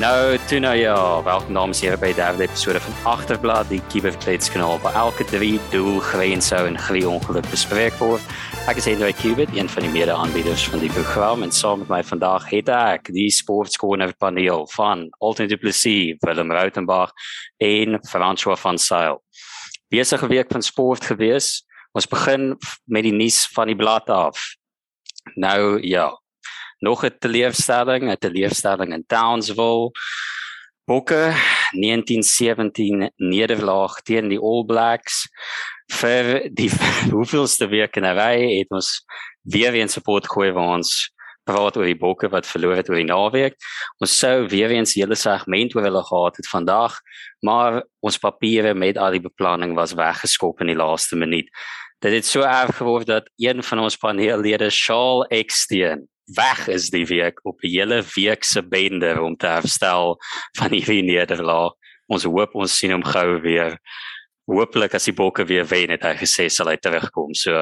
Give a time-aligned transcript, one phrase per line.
[0.00, 3.82] Nou, toe nou ja, welkom dames en here by die derde episode van Agterblad, die
[3.92, 8.24] Kiberplates kanaal waar elke drie doel grense en grie ongeluk bespreek word.
[8.72, 12.00] Ek is Hendrik Kubit, een van die mede-aanbieders van die program en saam met my
[12.08, 17.12] vandag het ek die sportskoner paneel van Du Plessis, Willem Rautenbach
[17.60, 19.20] en François van Sail.
[19.92, 21.66] Besige week van sport gewees.
[21.92, 22.56] Ons begin
[22.88, 24.40] met die nuus van die blad af.
[25.36, 26.08] Nou ja,
[26.82, 29.90] nog 'n teleurstelling, 'n teleurstelling in Townsville.
[30.84, 31.32] Bokke
[31.70, 35.28] 1917 nederlaag teen die All Blacks
[36.00, 36.70] vir die
[37.14, 39.04] hoeveelste week in 'n ry het ons
[39.42, 41.12] weer eens support gooi waar ons
[41.44, 43.54] praat oor die bokke wat verloor het oor die naweek.
[43.98, 46.98] Ons sou weer eens hele segment oor hulle gehad het vandag,
[47.40, 51.50] maar ons papiere met al die beplanning was weggeskop in die laaste minuut.
[52.02, 57.06] Dit het so erg geword dat een van ons paneellede, Shaal Eksteen, weg is die
[57.06, 60.18] week op 'n hele week se bende om te herstel
[60.58, 61.72] van hierdie nederlaag.
[62.06, 63.78] Ons hoop ons sien hom gou weer.
[64.46, 67.34] Hooplik as die bokke weer wen het hy gesê sal hy terugkom.
[67.34, 67.54] So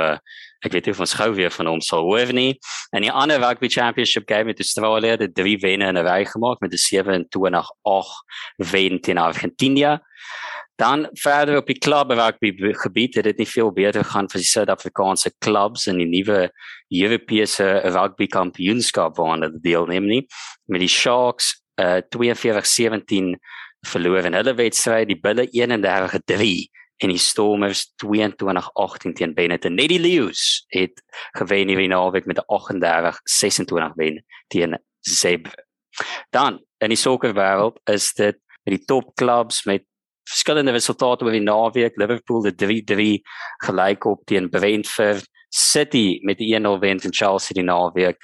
[0.65, 2.59] ek weet nie of ons gou weer van hom sal hoor nie.
[2.93, 6.61] En die ander rugby championship game met Australië het drie wenne in 'n ry gemaak
[6.61, 8.25] met 'n 27-8
[8.57, 10.01] wen teen Argentinië.
[10.81, 14.49] Dan verder op die klub rugby gebied het dit nie veel beter gaan vir die
[14.49, 16.47] Suid-Afrikaanse klubs in die nuwe
[16.89, 20.23] Europese rugby kampioenskap waaraan hulle deelneem nie.
[20.73, 23.35] Met die Sharks uh, 42-17
[23.93, 26.49] verloor in hulle wedstryd, die Bulle 31-3
[27.05, 29.77] en die Stormers 22-18 teen Benetton.
[29.77, 31.05] Net die Lions het
[31.37, 35.61] gewen hierdie naweek met 'n 38-26 wen teen Zebra.
[36.31, 39.85] Dan in die sokkerwêreld is dit met die topklubs met
[40.31, 41.99] verskillende resultate oor die naweek.
[42.01, 43.11] Liverpool het 3-3
[43.67, 48.21] gelyk op teen Brentford City met die 1-0 wen teen Chelsea die naweek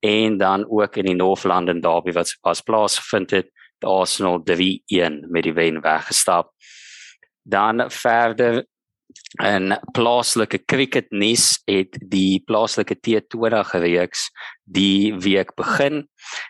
[0.00, 3.50] en dan ook in die North London derby wat pas plaasgevind het,
[3.84, 6.52] Arsenal 3-1 met die wen weggestap.
[7.42, 8.64] Dan verder
[9.40, 14.28] en plaaslike cricket nuus het die plaaslike T20 reeks
[14.64, 16.04] die week begin.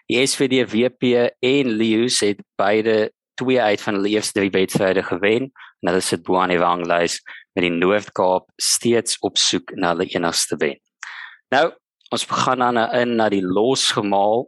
[0.07, 5.49] Die SVD-WP en Lions het beide twee uit van hulle eerste drie wedstryde gewen
[5.81, 7.21] en hulle sit bo aan die ranglys
[7.57, 10.79] met die Noord-Kaap steeds op soek na hulle enigste wen.
[11.55, 11.71] Nou,
[12.11, 14.47] ons begin dan in na die losgemaal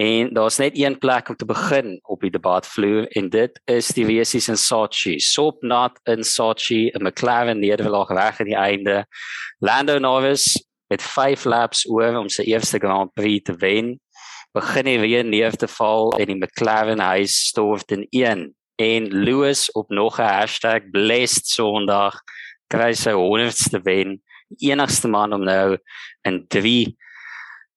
[0.00, 4.06] en daar's net een plek om te begin op die debatvloer en dit is die
[4.06, 5.18] Wesies in Sochi.
[5.20, 9.06] Sop not in Sochi, 'n McLaren nederlaag reg aan die einde.
[9.58, 10.56] Lando Norris
[10.88, 14.00] met 5 laps oor om sy eerste Grand Prix te wen
[14.56, 18.48] begin hy weer neer te val en die McLaren huis stort in een.
[18.80, 22.20] En Lewis op nog 'n hashtag blessed sondag
[22.68, 24.22] kry sy 100ste wen.
[24.58, 25.78] Enigste man om nou
[26.22, 26.96] in 3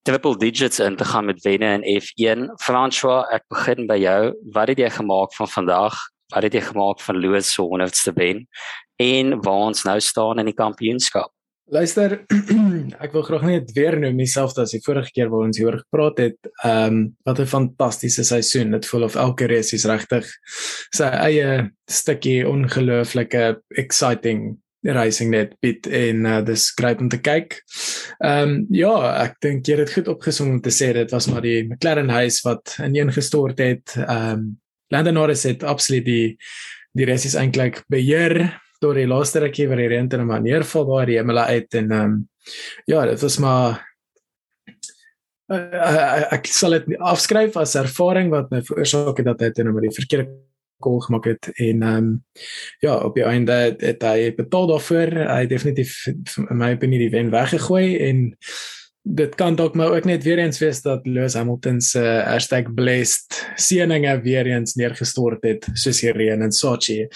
[0.04, 4.34] triple digits in te gaan met wenne in F1 François ek begin by jou.
[4.52, 5.96] Wat het jy gemaak van vandag?
[6.34, 8.48] Wat het jy gemaak van Lewis se 100ste wen?
[8.96, 11.33] En waar ons nou staan in die kampioenskap
[11.72, 12.26] Luister,
[13.04, 16.20] ek wil graag net weer noem myself as die vorige keer waar ons hieroor gepraat
[16.20, 16.50] het.
[16.66, 18.76] Ehm um, wat 'n fantastiese seisoen.
[18.76, 20.28] Dit voel of elke race is regtig
[20.92, 27.62] sy eie stukkie ongelooflike exciting racing net bit en uh, dis great om te kyk.
[28.20, 31.30] Ehm um, ja, ek dink jy het dit goed opgesom om te sê dit was
[31.32, 33.96] maar die McLaren huis wat ineengestort het.
[33.96, 34.60] Ehm um,
[34.92, 36.38] Lando Norris het absoluut die
[36.94, 40.68] die race is eintlik beheer tot die laaste rukkie waar die reën in 'n manier
[40.74, 42.22] val waar die hemel uit en ehm um,
[42.86, 43.82] ja, dit was maar
[45.52, 49.88] uh, ek sal dit afskryf as ervaring wat my veroorsaak het dat hy net maar
[49.88, 50.30] die verkeerde
[50.84, 52.14] kol gemaak het en ehm um,
[52.84, 55.14] ja, op die einde het hy betaal daarvoor.
[55.30, 58.26] Hy definitief in my opinie die wen weggegooi en
[59.04, 63.40] dit kan dalk maar ook net weer eens wees dat Lewis Hamilton se uh, #blessed
[63.56, 67.08] seëninge weer eens neergestort het soos hier reën in Sochi.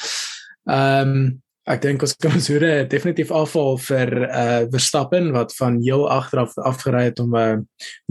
[0.68, 1.28] Ehm um,
[1.68, 6.58] ek dink ons kan ons hoede definitief afval vir uh Verstappen wat van heel agteraf
[6.58, 7.56] afgery het om uh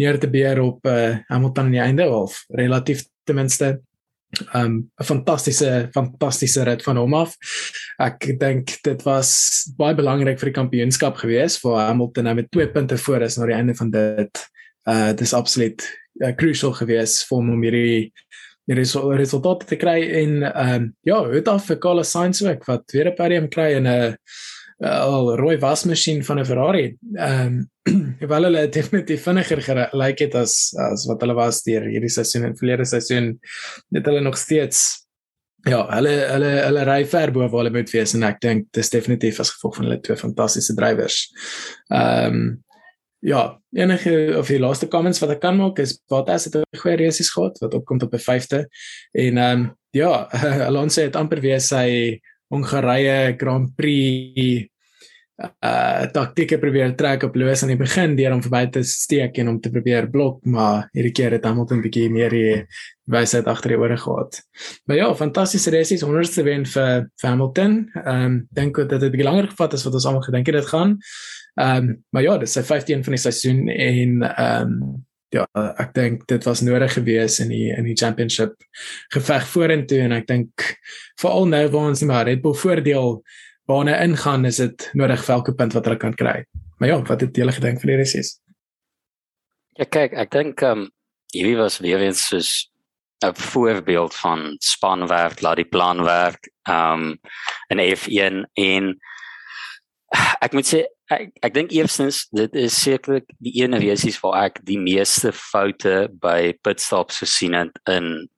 [0.01, 3.77] neer te beer op uh Hamilton aan die einde half relatief ten minste
[4.55, 7.37] um 'n fantastiese fantastiese rit van hom af.
[7.99, 9.31] Ek dink dit was
[9.79, 13.47] baie belangrik vir die kampioenskap gewees vir Hamilton nou met 2 punte voor is na
[13.47, 14.45] die einde van dit.
[14.87, 15.83] Uh dis absoluut
[16.23, 18.13] uh, crucial gewees vir hom om hierdie
[18.67, 22.93] die resultate te kry en ehm um, ja, het af vir Carlos Sainz ook wat
[22.93, 24.17] weer 'n podium kry in 'n
[24.85, 26.97] al rooi wasmasjien van 'n Ferrari.
[27.15, 32.11] Ehm um, wel hulle definitief vinniger gelyk het as as wat hulle was deur hierdie
[32.11, 33.39] seisoen en verlede seisoen.
[33.91, 35.07] Net hulle nog steeds
[35.67, 38.91] ja, hulle hulle hulle ry ver bo waar hulle moet wees en ek dink dis
[38.91, 41.27] definitief as gevolg van hulle twee fantastiese drywers.
[41.91, 42.47] Ehm um,
[43.25, 46.97] ja, enige of die laaste comments wat ek kan maak is Bottas het 'n goeie
[46.97, 48.67] race gehad wat opkom tot by 5de.
[49.13, 50.29] En ehm um, ja,
[50.69, 54.69] Alonso het amper weer sy Hongarye Grand Prix
[55.37, 59.51] uh taktieke probeer trek op Lewis aan die begin deur hom verby te steek en
[59.53, 62.53] om te probeer blok, maar hierdie keer het Hamilton bietjie meer die
[63.13, 64.41] wysheid agter die ore gehad.
[64.89, 67.77] Maar ja, fantastiese race, 100ste wen vir, vir Hamilton.
[68.03, 70.57] Ehm um, dink dat dit 'n bietjie langer gevat as wat ons almal gedink het
[70.57, 70.99] dit gaan.
[71.61, 75.05] Ehm um, maar ja, dis sy 15 van die seisoen en ehm um,
[75.35, 75.45] ja,
[75.77, 78.55] ek dink dit was nodig geweest in die in die championship
[79.13, 80.69] geveg vorentoe en ek dink
[81.21, 83.21] veral nou waar ons nie maar Red Bull voordeel
[83.67, 86.45] bane ingaan, is dit nodig vir elke punt wat hulle kan kry.
[86.79, 88.37] Maar ja, wat het julle gedink van die resies?
[89.77, 90.91] Ja, kyk, ek dink ehm um,
[91.35, 92.71] hierdie was weer eens soos
[93.25, 97.19] 'n voorbeeld van spanwerk, laat die plan werk, ehm um,
[97.69, 98.95] in F1 en
[100.41, 104.61] ek moet sê ek ek dink eerstens dit is sekerlik die ene resies waar ek
[104.67, 108.29] die meeste foute by pitstops gesien het in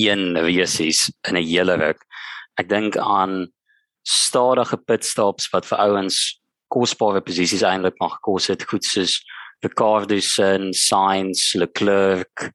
[0.00, 2.00] een resies in 'n hele ruk.
[2.58, 3.48] Ek dink aan
[4.02, 6.40] stadige pitstops wat vir ouens
[6.72, 8.64] kosbare posisies eintlik mag kos het.
[8.68, 9.20] Goed soos
[9.62, 12.50] Ricardo se Sainz Leclerc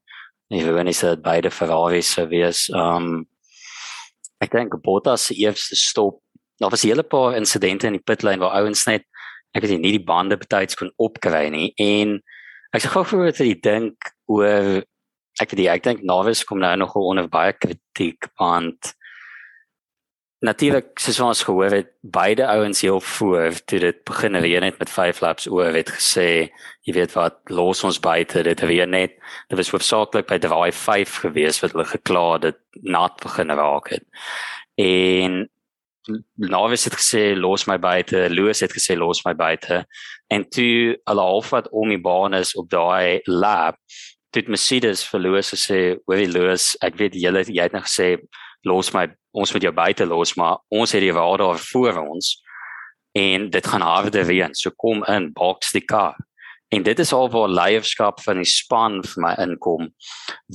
[0.49, 3.27] is dit beide Ferrari se wees um
[4.39, 6.21] ek dink Bottas se eerste stop
[6.59, 9.03] daar was 'n hele paar insidente in die pitlane waar ouens net
[9.53, 11.73] ek weet nie die bande betyds kon opkry nie.
[11.77, 12.21] En
[12.73, 13.95] ek sê gou vir wat jy dink
[14.27, 14.83] oor
[15.41, 18.93] ek weet ek dink Norris kom nou nog onder baie kritiek want
[20.39, 23.51] natuurlik soos ons gehoor het beide ouens heel voor.
[23.65, 26.49] Toe dit begin reën het met 5 laps oor het gesê
[26.85, 29.17] jy weet wat los ons buite dit reën net.
[29.49, 34.05] Dit was hoofsaaklik by draai 5 gewees wat hulle gekla dit nat begin raak het.
[34.77, 35.47] En
[36.35, 39.85] Norris het gesê los my buite Lewis het gesê los my buite
[40.31, 43.79] en toe hulle halfpad om die baan is op daai lap
[44.35, 48.15] dit Mercedes vir Lewis gesê hoorie Lewis ek weet het jy het nog gesê
[48.67, 49.07] los my
[49.37, 52.35] ons moet jou buite los maar ons het die radar voor ons
[53.17, 56.17] en dit gaan harde reën so kom in box die kar.
[56.73, 59.87] En dit is al waar leierskap van die span vir my inkom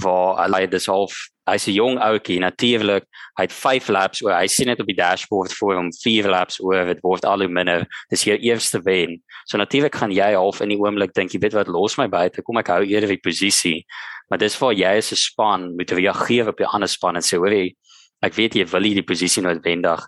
[0.02, 1.14] waar hy dis half
[1.48, 3.04] hy's 'n jong ouetjie natuurlik
[3.38, 6.60] hy het 5 laps oor hy sien dit op die dashboard voor hom 4 laps
[6.60, 9.22] oor dit word al hoe minder dis hier eerste wen.
[9.46, 12.42] So natuurlik gaan jy half in die oomblik dink jy weet wat los my buite
[12.42, 13.84] kom ek hou eerder die posisie.
[14.28, 17.38] Maar dis waar jy as 'n span moet reageer op die ander span en sê
[17.38, 17.76] hoorie
[18.22, 20.04] ek weet jy wil nie die posisie noodwendig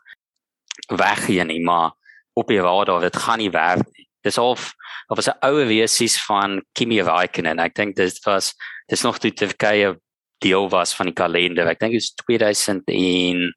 [0.89, 1.93] weggee nie, maar
[2.35, 4.09] op die radar dit gaan nie werk nie.
[4.25, 4.73] Dis of
[5.09, 7.59] of was 'n oue wesies van Kimi Raikkonen.
[7.59, 8.55] Ek dink dit was
[8.89, 9.99] dis nog toe Turkye
[10.39, 11.67] deel was van die kalender.
[11.69, 13.55] Ek dink dit is 2001 en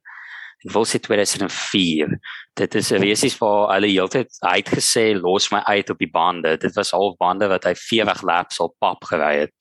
[0.62, 2.20] was dit 2004
[2.58, 6.58] dit is 'n resies waar hulle heeltyd uitgesê los my uit op die bande.
[6.58, 9.52] Dit was al bande wat hy 40 laps op pap gery het.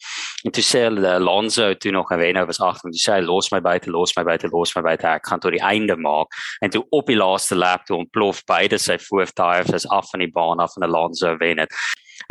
[0.44, 3.24] En toe sê hulle Alonso toe nog en Renault was agter en toe sê hy
[3.24, 6.26] los my buite los my buite los my buite ek gaan tot die einde maak.
[6.60, 10.32] En toe op die laaste lap toe ontplof beide sy voortyres is af van die
[10.32, 11.72] baan af en Alonso wen dit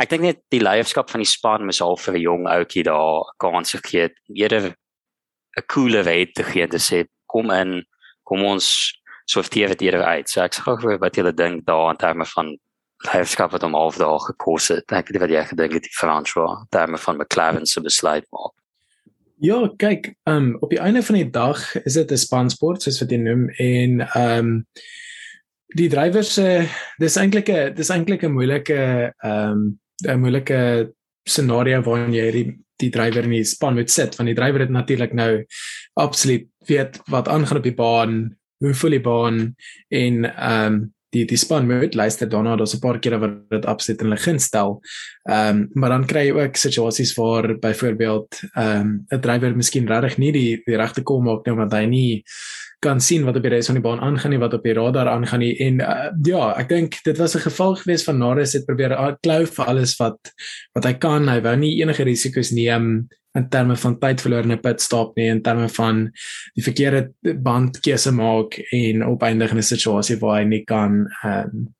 [0.02, 3.22] ek dink net die leierskap van die span moes al vir 'n jong ouetjie daar
[3.38, 4.74] kans gegee het eerder
[5.56, 7.84] 'n cooler way te gee te sê kom in
[8.26, 8.68] kom ons
[9.26, 10.28] sorteer dit eerder uit.
[10.30, 12.54] So ek sê gou wat julle dink daar in terme van
[13.06, 14.92] leierskap wat om half daar gekos het.
[14.92, 18.54] Ek weet wat jy gedink het die François terme van McLaren se besluit maak.
[19.44, 23.10] Ja, kyk, um op die einde van die dag is dit 'n spansport soos wat
[23.10, 24.66] jy noem en um
[25.76, 26.68] die drywers se uh,
[26.98, 29.78] dis eintlik 'n dis eintlik 'n moeilike um
[30.08, 30.92] 'n moeilike
[31.28, 34.74] scenario waarin jy die die drywer in die span moet sit want die drywer het
[34.74, 35.44] natuurlik nou
[35.94, 39.40] absoluut weet wat aangaan op die baan hoe voel die baan
[39.88, 43.66] en ehm um, die die span moet luister daarna daar's 'n paar kere wat dit
[43.66, 44.80] opset en hulle gaan stel.
[45.28, 49.86] Ehm um, maar dan kry jy ook situasies waar byvoorbeeld ehm um, 'n drywer miskien
[49.86, 52.24] regtig nie die die regte kom maak nou want hy nie
[52.78, 55.08] kan sien wat op die reis van die baan aangaan nie wat op die radar
[55.08, 55.54] aangaan nie.
[55.64, 58.92] En uh, ja ek dink dit was 'n geval gewees van Norris het probeer
[59.22, 60.32] klou vir alles wat
[60.74, 61.28] wat hy kan.
[61.28, 65.28] Hy wou nie enige risiko's neem in terme van tyd verloor in 'n pitstop nie
[65.28, 66.10] in terme van
[66.54, 69.02] die verkeerde bandkeuse maak en
[69.50, 71.74] in 'n situasie waar hy nie kan ehm um,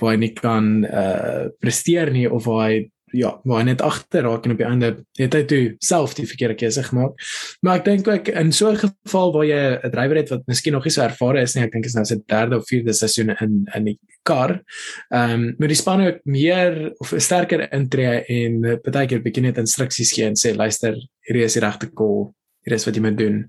[0.00, 4.24] waar hy nie kan uh presteer nie of waar hy ja, waar hy net agter
[4.26, 7.18] raak en op die einde het hy toe self die verkeerde keuse gemaak.
[7.64, 10.72] Maar ek dink ook in so 'n geval waar jy 'n drywer het wat miskien
[10.72, 13.36] nog nie so ervare is nie, ek dink is nou sy derde of vierde seisoen
[13.40, 14.62] in in die kar.
[15.10, 19.58] Ehm um, moet die span ook meer of sterker intree en baie keer begin net
[19.58, 20.94] instruksies gee en sê luister,
[21.26, 22.32] hier is die regte call.
[22.64, 23.48] Hier is wat jy moet doen.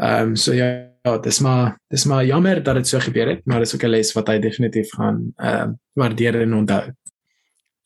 [0.00, 3.42] Ehm um, so ja, ja, dis maar dis maar jammer dat dit so gebeur het,
[3.46, 6.92] maar dis ook 'n les wat hy definitief gaan ehm uh, waardeer en onthou.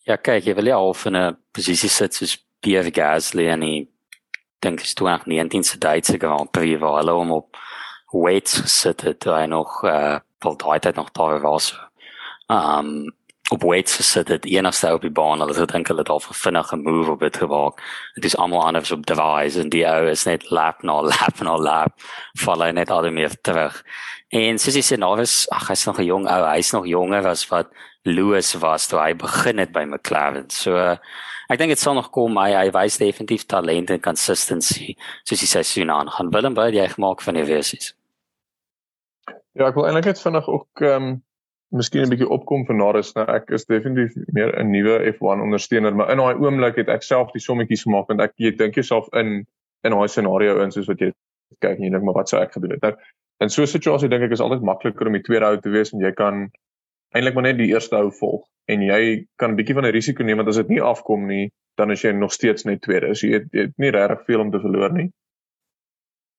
[0.08, 3.88] Ja, kyk, jy wil ja al in 'n posisie sit soos Pierre Gasly en hy
[4.60, 7.56] dink is toe nog 19 se Duitse Grand Prix waar hulle hom op
[8.12, 11.76] weights gesit het, hy nog uh wel daai tyd nog daar was.
[12.48, 13.12] Um
[13.50, 16.34] op weights gesit het enigste op die baan hulle het dink hulle het al 'n
[16.34, 17.82] vinnige move op dit gemaak
[18.14, 21.56] dit is almal anders op device en die ou is net lap na lap na
[21.56, 21.92] lap
[22.38, 23.82] val hy net al meer terug
[24.28, 27.48] en soos jy sê Norris ag hy's nog 'n jong ou hy's nog jonger as
[27.48, 27.66] wat
[28.08, 30.48] Lewis was toe hy begin het by McLaren.
[30.50, 30.96] So uh,
[31.52, 32.38] ek dink dit sal nog kom.
[32.40, 34.94] Hy hy wys definitief talent en consistency
[35.28, 37.92] soos die seisoen aan gaan Willem baie jy gemaak van die versies?
[39.58, 41.18] Ja ek wil eintlik net vinnig ook ehm um
[41.70, 45.94] miskien 'n bietjie opkom vir Naris nou ek is definitief meer 'n nuwe F1 ondersteuner
[45.94, 49.06] maar in daai oomblik het ek self die sommetjies gemaak want ek jy dink jouself
[49.12, 49.46] in
[49.84, 51.12] in daai scenario in soos wat jy
[51.60, 52.82] kyk en jy dink maar wat sou ek gedoen het?
[52.82, 52.96] Nou
[53.40, 55.92] in so 'n situasie dink ek is altyd makliker om die tweede hou te wees
[55.92, 56.50] en jy kan
[57.14, 58.44] eintlik maar net die eerste hou volg.
[58.70, 61.50] En jy kan 'n bietjie van 'n risiko neem want as dit nie afkom nie
[61.80, 63.14] dan is jy nog steeds net tweede.
[63.14, 65.08] So jy het, jy het nie regtig veel om te verloor nie.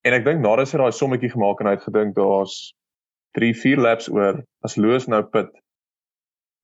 [0.05, 2.73] En ek dink Naris het daai sommetjie gemaak en hy het gedink daar's
[3.37, 5.51] 3 4 laps oor as Loos nou pit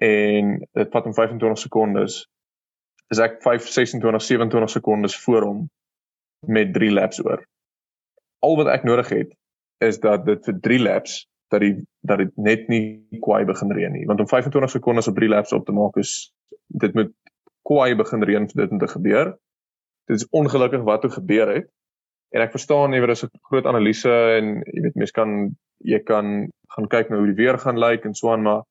[0.04, 2.18] en dit vat hom 25 sekondes
[3.14, 5.62] is ek 5 26 27 sekondes voor hom
[6.46, 7.46] met 3 laps oor.
[8.46, 9.34] Al wat ek nodig het
[9.86, 11.22] is dat dit vir 3 laps
[11.54, 11.75] dat die
[12.08, 15.56] dat dit net nie kwaai begin reën nie want om 25 sekondes op 3 laps
[15.56, 16.13] op te maak is
[16.68, 17.13] dit moet
[17.68, 19.34] kwaai begin reën vir dit om te gebeur.
[20.08, 21.68] Dit is ongelukkig wat toe gebeur het.
[22.36, 26.00] En ek verstaan nie wat is 'n groot analise en jy weet mense kan jy
[26.00, 28.63] kan gaan kyk na hoe die weer gaan lyk en so aan maar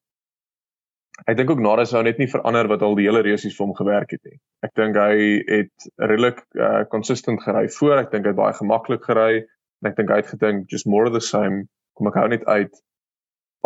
[1.27, 3.75] ek dink ook Nadas sou net nie verander wat al die hele resies vir hom
[3.75, 4.39] gewerk het nie.
[4.63, 7.99] Ek dink hy het redelik uh, consistent gery voor.
[7.99, 9.47] Ek dink hy het baie gemaklik gery
[9.85, 11.67] ek dink hy het gedink just more of the same.
[11.97, 12.83] Kom ek hou net uit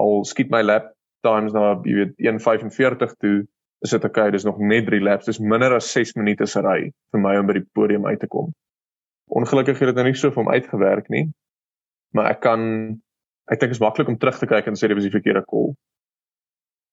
[0.00, 0.92] al skiet my lap
[1.26, 3.38] times na jy weet 1:45 toe
[3.84, 5.26] is dit okay, dis nog net 3 laps.
[5.26, 8.28] Dis minder as 6 minute se ry vir my om by die podium uit te
[8.28, 8.52] kom.
[9.30, 11.30] Ongelukkig het dit nou nie so vir hom uitgewerk nie.
[12.12, 12.62] Maar ek kan
[13.50, 15.72] ek dink is maklik om terug te kyk en sê dit was die verkeerde call.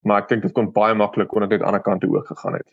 [0.07, 2.29] Maar ek dink dit kon baie maklik kon dit aan die ander kant toe ook
[2.31, 2.69] gegaan het.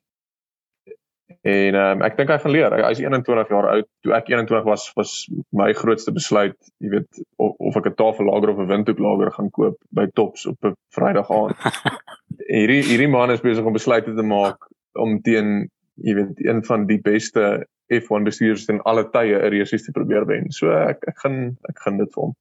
[1.45, 2.73] En ehm um, ek dink hy gaan leer.
[2.73, 3.89] Hy is 21 jaar oud.
[4.01, 5.11] Toe ek 21 was, was
[5.53, 9.77] my grootste besluit, jy weet, of, of ek 'n tafellager of 'n windhoeklager gaan koop
[9.93, 11.67] by Tops op 'n Vrydag aand.
[12.57, 14.57] hierdie hierdie man is besig om besluite te maak
[14.97, 15.69] om teen
[16.01, 20.25] jy weet een van die beste F1 bestuurders in alle tye 'n race te probeer
[20.25, 20.49] wen.
[20.49, 22.33] So ek ek gaan ek gaan dit vir hom.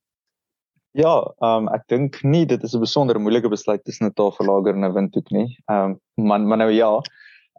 [0.96, 4.80] Ja, ehm um, ek dink nie dit is 'n besonder moeilike besluit tussen 'n tafellager
[4.80, 5.58] en 'n windhoek nie.
[5.68, 7.02] Ehm um, maar maar nou ja.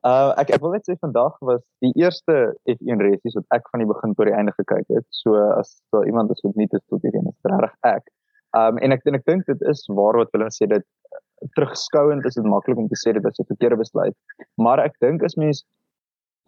[0.04, 2.34] Uh ek ek wil net sê vandag was die eerste
[2.68, 5.06] F1 races wat ek van die begin tot die einde gekyk het.
[5.22, 8.10] So as so iemand is wat nie te tot hierdie is regtig ek.
[8.54, 10.84] Um, en ek en ek dink dit is waar wat hulle sê dit
[11.56, 14.16] terugskouend is dit maklik om te sê dit was 'n verkeerde besluit.
[14.60, 15.64] Maar ek dink as mens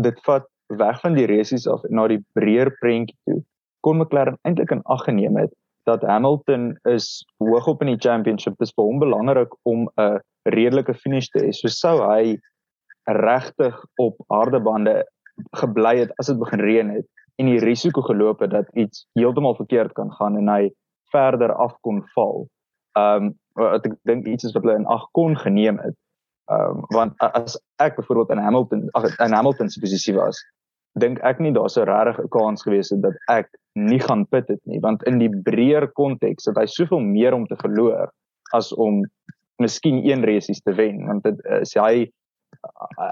[0.05, 3.41] dit vat weg van die races af na die breër prentjie toe,
[3.81, 5.53] kon McLaren eintlik in ag geneem het
[5.87, 8.59] dat Hamilton is hoog op in die championship.
[8.59, 11.53] Dit is vir hom belangrik om 'n redelike finish te hê.
[11.55, 12.37] So sou hy
[13.07, 14.97] regtig op harde bande
[15.61, 19.55] gebly het as dit begin reën het en die risiko geloop het dat iets heeltemal
[19.55, 20.71] verkeerd kan gaan en hy
[21.13, 22.47] verder af kon val.
[22.99, 23.35] Ehm um,
[23.73, 25.97] ek dink iets is wat hulle in ag kon geneem het.
[26.51, 30.41] Ehm um, want as ek byvoorbeeld in Hamilton ag in Hamilton se posisie was,
[31.01, 34.61] dink ek nie daar's 'n regte kans gewees het dat ek nie gaan pit het
[34.65, 38.13] nie want in die breër konteks het hy soveel meer om te verloor
[38.57, 39.03] as om
[39.61, 42.09] miskien een resies te wen want dit is hy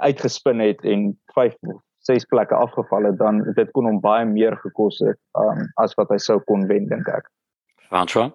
[0.03, 1.57] uitgespin het en 5
[2.05, 6.11] 6 plekke afgeval het dan dit kon hom baie meer gekos het um, as wat
[6.13, 7.31] hy sou kon wen dink ek.
[7.89, 8.33] François?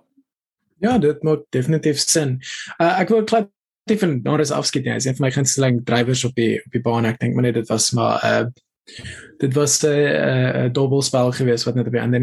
[0.82, 2.40] Ja, dit maak definitief sin.
[2.80, 3.52] Uh, ek wil klop
[3.90, 4.94] Stephen Norris afskiet nie.
[4.94, 7.08] Hy sê vir my gunsteling drywers op die op die baan.
[7.10, 8.44] Ek dink maar net dit was maar uh
[9.40, 12.20] dit was 'n uh, uh, dubbelspel geweest wat net op die einde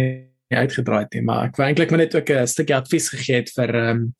[0.50, 3.40] nie uitgedraai het nie, maar ek wou eintlik maar net ook 'n stukkie advies gegee
[3.42, 4.14] het vir ehm um,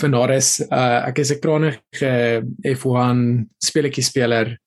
[0.00, 0.60] vir Norris.
[0.60, 2.42] Uh ek is 'n kronige
[2.76, 4.58] F1 speletjie speler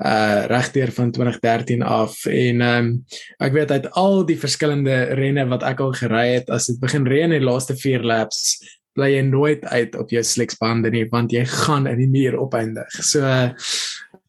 [0.00, 3.04] uh regdeur van 2013 af en ehm um,
[3.38, 7.06] ek weet uit al die verskillende renne wat ek al gery het as dit begin
[7.06, 8.58] reën in die laaste 4 laps
[8.96, 12.90] bly jy nooit uit op jou sliksbande nie want jy gaan in die muur opeindig.
[12.90, 13.50] So uh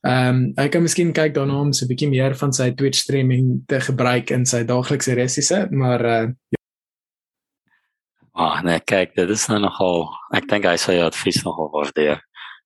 [0.01, 3.03] Ehm um, ek kan miskien kyk daarna om so 'n bietjie meer van sy Twitch
[3.03, 6.59] streaming te gebruik in sy daaglikse resiese, maar uh ja.
[8.33, 12.21] Ah, nee, kyk, dit is nou nogal ek dink hy hy het vis nogal waardeer.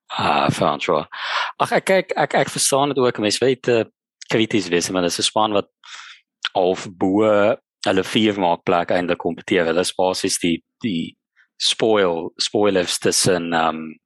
[0.07, 1.07] Ah, uh, François.
[1.59, 3.83] Ag ek kyk ek ek verstaan dit ook, mense weet uh,
[4.29, 5.67] krities wees, maar dit is 'n span wat
[6.53, 7.25] of bo
[7.87, 9.65] hulle vier maak plek eintlik kompeteer.
[9.65, 11.17] Hulle is basies die die
[11.57, 13.99] spoil spoilers tussen ehm um,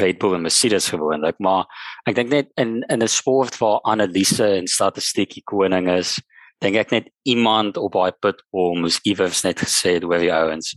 [0.00, 1.66] Red Bull en Mercedes gewoonlik, maar
[2.08, 6.20] ek dink net in in 'n sport waar analise en statistiek koning is,
[6.60, 10.32] dink ek net iemand op daai pit om moes iewers net gesê het oor die
[10.32, 10.74] ouens.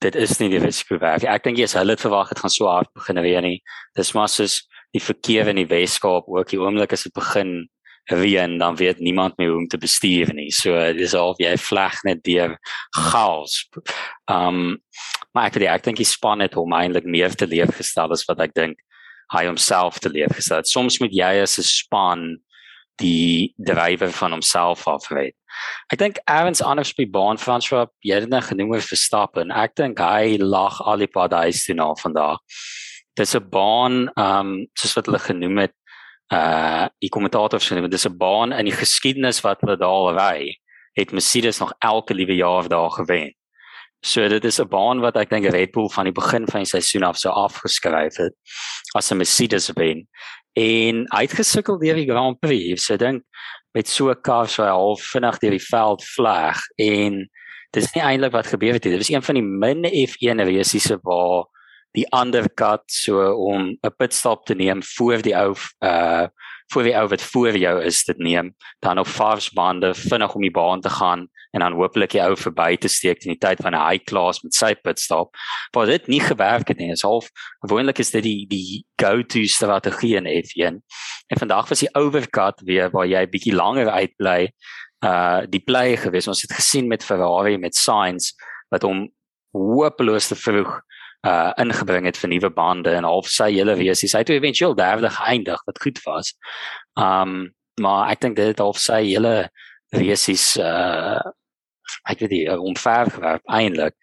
[0.00, 1.24] Dit is nie die risiko werd.
[1.24, 3.62] Ek dink jy is hulle verwag het gaan so hard begin reën nie.
[3.96, 7.68] Dis maar soos die verkeer in die Weskaap ook die oomblik as dit begin
[8.12, 10.50] reën dan weet niemand meer hoe om te bestuur nie.
[10.52, 12.58] So dis al jy vleg net deur
[12.90, 13.68] chaos.
[14.30, 14.80] Um
[15.34, 18.40] maar ek, ek dink die span het hom eintlik meer te leef gestel as wat
[18.44, 18.78] ek dink
[19.32, 20.62] hy homself te leef gestel.
[20.68, 22.36] Soms moet jy as 'n span
[23.02, 25.34] die drywer van homself af weet.
[25.92, 29.50] Ek dink Evans anders by baan François, jy het net genoem oor Verstappen.
[29.50, 32.38] Ek dink hy lag al die pad huis toe na vandag.
[33.16, 35.74] Dis 'n baan ehm um, soos wat hulle genoem het
[36.32, 40.56] uh die kommentators genoem, dis 'n baan in die geskiedenis wat hulle daar ry,
[40.94, 43.34] het Mercedes nog elke liewe jaar daar gewen.
[44.04, 46.68] So dit is 'n baan wat ek dink Red Bull van die begin van die
[46.68, 48.34] seisoen af so afgeskryf het
[48.94, 50.08] as 'n Mercedes wen
[50.54, 52.84] en hy het gesukkel deur die Grand Prix.
[52.84, 53.22] So dink
[53.72, 57.30] met so 'n kar so half vinnig deur die veld vleg en
[57.72, 58.92] dis nie eintlik wat gebeur het nie.
[58.92, 61.46] Dit was een van die min F1 resiese waar
[61.94, 66.26] die ander kat so om 'n pitstop te neem voor die ou uh
[66.72, 70.40] voor die ou wat voor jou is dit neem dan op vars bande vinnig om
[70.40, 73.60] die baan te gaan en dan hopelik die ou verby te steek in die tyd
[73.62, 75.36] van 'n high class met sy pitstop.
[75.74, 76.90] Maar dit nie gewerk het nie.
[76.90, 80.82] Is half gewoonlik is dit die die go-to strategie in F1.
[81.26, 84.50] En vandag was die overcut weer waar jy bietjie langer uitbly
[85.04, 86.28] uh die play gewees.
[86.28, 88.32] Ons het gesien met Ferrari met Sainz
[88.68, 89.12] wat hom
[89.52, 90.82] hopeloos te vroeg
[91.24, 94.02] uh ingebring het vir nuwe bande en half sy hele wees.
[94.04, 96.34] Hy het eventueel derde geëindig wat goed was.
[97.00, 99.48] Um maar ek dink dit het half sy hele
[99.90, 101.20] wees uh
[102.08, 103.96] ek weet nie omver gewerp eintlik.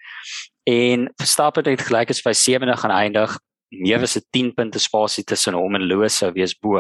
[0.70, 3.38] En Verstappen het gelyk as by 70 gaan eindig.
[3.70, 6.78] Meer as 'n 10 punte spasie tussen hom en Lewis sou wees bo.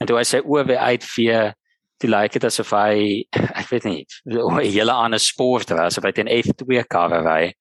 [0.00, 1.52] En toe hy sy oë weer uitvee
[2.02, 6.12] die lyk dit asof hy ek weet nie 'n hele ander sport was of hy
[6.16, 7.52] 'n F2 kar ry.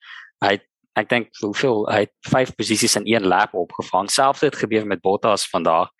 [0.41, 0.59] Hy
[0.99, 4.09] ek dink hoeveel hy het vyf posisies in een lap opgevang.
[4.11, 5.91] Selfs dit gebeur met Bottas vandag.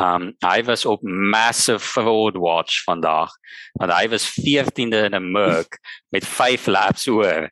[0.00, 3.30] Um hy was op massive fraud watch vandag.
[3.80, 5.78] Want hy was 14de in 'n Merc
[6.10, 7.50] met 5 laps oor.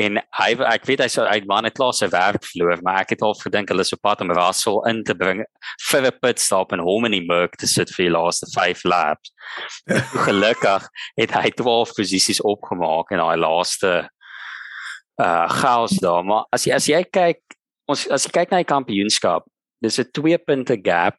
[0.00, 3.10] En hy ek weet hy sou uit man het klaar sy werk verloor, maar ek
[3.10, 5.42] het al gedink hulle sou pad om Russell in te bring
[5.90, 8.84] vir 'n pit stop en hom in die Merc te sit vir die laaste 5
[8.84, 9.32] laps.
[10.26, 10.88] Gelukkig
[11.20, 14.08] het hy 12 posisies opgemaak in daai laaste
[15.18, 17.40] uh chaos daar maar as jy as jy kyk
[17.88, 19.48] ons as jy kyk na die kampioenskap
[19.82, 21.16] dis 'n 2 punte gap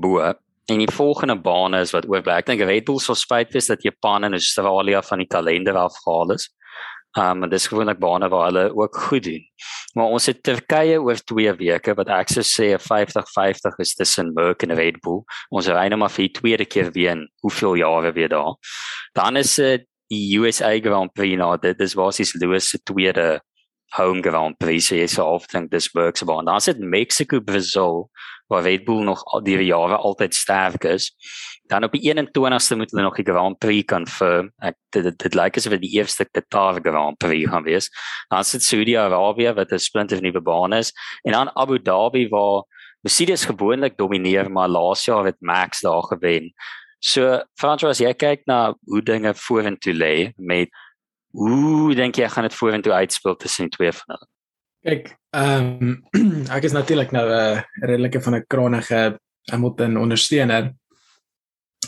[0.00, 0.34] bo
[0.66, 3.84] en die volgende bane is wat oorbly ek dink Red Bull sou spyt wees dat
[3.84, 6.48] Japan en Australië van die kalender afgehaal is.
[7.20, 9.44] Um en dis gewoonlik bane waar hulle ook goed doen.
[9.94, 14.32] Maar ons het Turkye oor 2 weke wat ek sou sê 'n 50-50 is tussen
[14.34, 15.22] Merc en Red Bull.
[15.50, 18.56] Ons ry nou maar vir die tweede keer weer in hoeveel jare weer daar.
[19.14, 23.40] Dan is dit die USA Grand Prix nou dit is basies Lewis se tweede
[23.96, 26.48] home Grand Prix so jy sou altyd dis Berks baan.
[26.48, 28.08] Dan sit Mexico Brazil
[28.50, 31.12] waar Red Bull nog al die jare altyd sterk is.
[31.70, 34.50] Dan op die 21ste moet hulle nog die Grand Prix confirm.
[34.60, 37.88] Ek dit dit, dit lyk asof dit die eerste Qatar Grand Prix gaan wees.
[38.28, 40.92] Dan sit Saudi-Arabië wat 'n splinter nuwe baan is.
[41.24, 42.64] En dan Abu Dhabi waar
[43.04, 46.54] Mercedes gewoonlik domineer maar laas jaar het Max daar gewen
[47.04, 50.70] So François, as jy kyk na hoe dinge vorentoe lê met
[51.36, 54.28] hoe dink jy gaan dit vorentoe uitspeel tussen die twee van hulle?
[54.84, 55.92] Kyk, ehm um,
[56.56, 59.02] ek is natuurlik nou 'n uh, redelike van 'n kronige
[59.52, 60.72] Hamilton ondersteuner.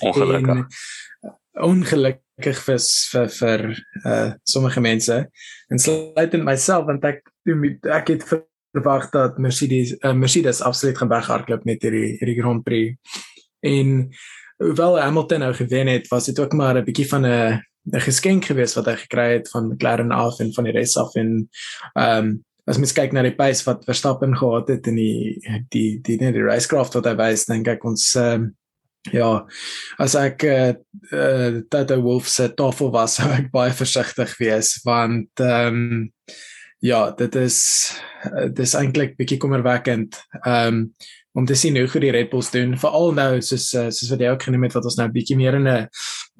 [0.04, 0.60] Ongelukkig.
[0.60, 2.80] En, ongelukkig vir
[3.12, 3.60] vir vir
[4.04, 5.16] uh sommige mense
[5.72, 7.24] en sluitend myself want ek
[7.88, 12.96] ek het verwag dat Mercedes uh, Mercedes absoluut gaan weghardloop met hierdie hierdie Grand Prix.
[13.64, 14.10] En
[14.56, 18.44] hoewel Hamilton nou gewen het, was dit ook maar 'n bietjie van 'n 'n geskenk
[18.44, 21.48] geweest wat hy gekry het van McLaren af en van die res af en
[21.94, 25.38] ehm um, as mens kyk na die pace wat Verstappen gehad het in die
[25.70, 28.54] die die die, die racecraft wat hy wys, dink ek ons ehm um,
[29.12, 29.46] ja,
[30.02, 30.74] as ek eh
[31.14, 36.12] uh, Toto Wolff se tafel was, sou ek baie versigtig wees want ehm um,
[36.82, 37.58] ja, dit is
[38.50, 40.18] dit is eintlik bietjie kommerwekkend.
[40.42, 40.82] Ehm um,
[41.36, 44.22] om te sien hoe goed die Red Bulls doen veral nou soos eh, soos wat
[44.24, 45.88] jy ook genoem het wat ons nou bietjie meer in 'n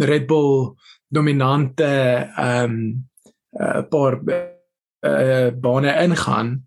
[0.01, 0.75] Red Bull
[1.09, 1.85] dominante
[2.37, 3.05] ehm um,
[3.57, 4.21] 'n uh, paar
[5.01, 6.67] uh, bane ingaan.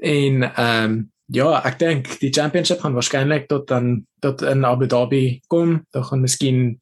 [0.00, 4.86] En ehm um, ja ek dink die championship gaan waarskynlik tot dan tot in Abu
[4.86, 5.86] Dhabi kom.
[5.90, 6.78] Dan gaan miskien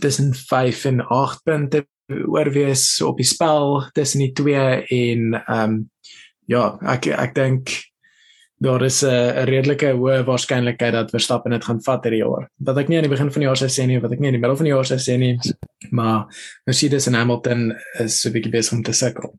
[0.00, 1.86] tussen 5 en 8 punte
[2.26, 5.90] oor wees op die spel tussen die twee en ehm um,
[6.46, 7.70] ja ek ek dink
[8.62, 12.48] daar is 'n uh, redelike hoë waarskynlikheid dat Verstappen dit gaan vat hierdie jaar.
[12.56, 14.28] Wat ek nie aan die begin van die jaar sou sê nie, wat ek nie
[14.28, 15.38] in die middel van die jaar sou sê nie,
[15.90, 16.26] maar
[16.64, 19.34] Mercedes en Hamilton is so 'n bietjie besig om te sukkel.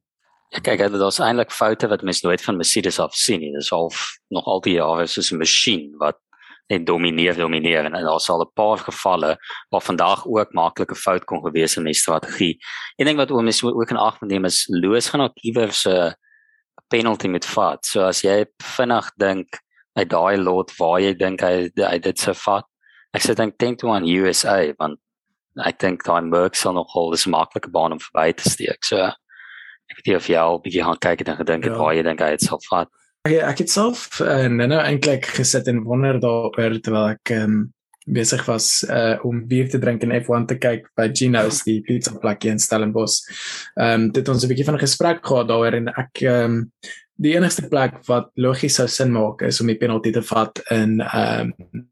[0.50, 3.52] Ja, kyk, dit is eintlik foute wat mens nooit van Mercedes af sien nie.
[3.52, 3.92] Dit is al
[4.30, 6.18] nog al die jare soos 'n masjien wat
[6.68, 9.38] net domineer, domineer en daar sal 'n paar gevalle
[9.70, 12.58] waar vandag ook maklike fout kon gewees in die strategie.
[12.98, 15.90] Een ding wat oom is ook in ag neem is Loos gaan ook iewers 'n
[15.90, 16.12] uh,
[16.90, 17.86] penalty met vat.
[17.86, 19.60] So as jy vinnig dink
[19.98, 22.66] hy daai lot waar jy dink hy hy dit se vat.
[23.14, 25.00] Ek sê dink dink toe aan USA want
[25.62, 28.84] ek dink daai Merc sal nog hol dis 'n maklike baan om verby te steek.
[28.84, 31.80] So ek weet nie of jy al bietjie gaan kyk en gedink het ja.
[31.80, 32.90] waar jy dink hy dit sal vat.
[33.28, 37.74] Ek ek het self uh, nou eintlik gesit en wonder daaroor terwyl ek um,
[38.06, 42.12] besig was uh, om bier te drink en F1 te kyk by Gino's die pizza
[42.20, 43.22] plekkie in Stellenbosch.
[43.80, 46.72] Ehm um, dit ons 'n bietjie van 'n gesprek gehad daaroor en ek ehm um,
[47.16, 51.02] die enigste plek wat logies sou sin maak is om die penalty te vat in
[51.02, 51.90] ehm um,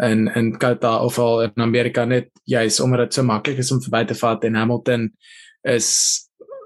[0.00, 3.82] en en Qatar of al in Amerika net juis omdat dit so maklik is om
[3.84, 5.10] verby te vat en Hamilton
[5.62, 5.88] is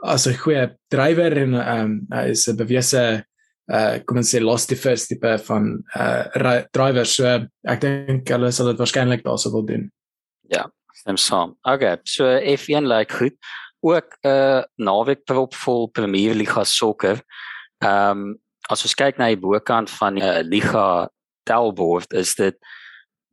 [0.02, 3.24] as 'n goeie drywer en ehm um, hy is 'n bewese
[3.72, 8.52] uh kom ons sê lost the first tipe van uh drivers so ek dink hulle
[8.52, 9.90] sal dit waarskynlik daarso wil doen.
[10.52, 11.56] Ja, stem saam.
[11.62, 13.36] Okay, so F1 lyk like goed.
[13.80, 17.22] Ook 'n uh, naweek propvol Premier Liga sokker.
[17.78, 18.38] Ehm um,
[18.70, 21.10] as ons kyk na die bokant van die uh, liga
[21.44, 22.56] tellbord is dit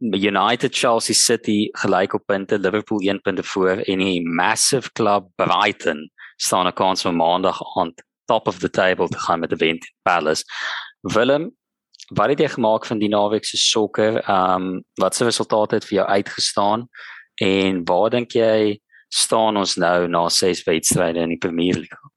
[0.01, 6.09] United Chelsea City gelyk op punte, Liverpool 1 punte voor en die massive club Brighton
[6.37, 10.43] staan 'n kans vir maandag aand top of the table te gaan met Event Palace.
[11.01, 11.51] Willem,
[12.13, 14.21] wat het jy gemaak van die naweek se sokker?
[14.21, 16.87] Ehm um, wat se resultate het vir jou uitgestaan
[17.41, 22.11] en waar dink jy staan ons nou na ses wedstryde in die Premier League?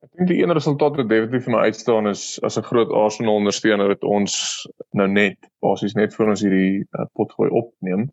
[0.00, 3.36] Ek dink die een resultaat wat definitief vir my uitstaan is as 'n groot Arsenal
[3.42, 4.34] ondersteuner wat ons
[4.92, 8.08] nou net basies net vir ons hierdie uh, potgooi opneem.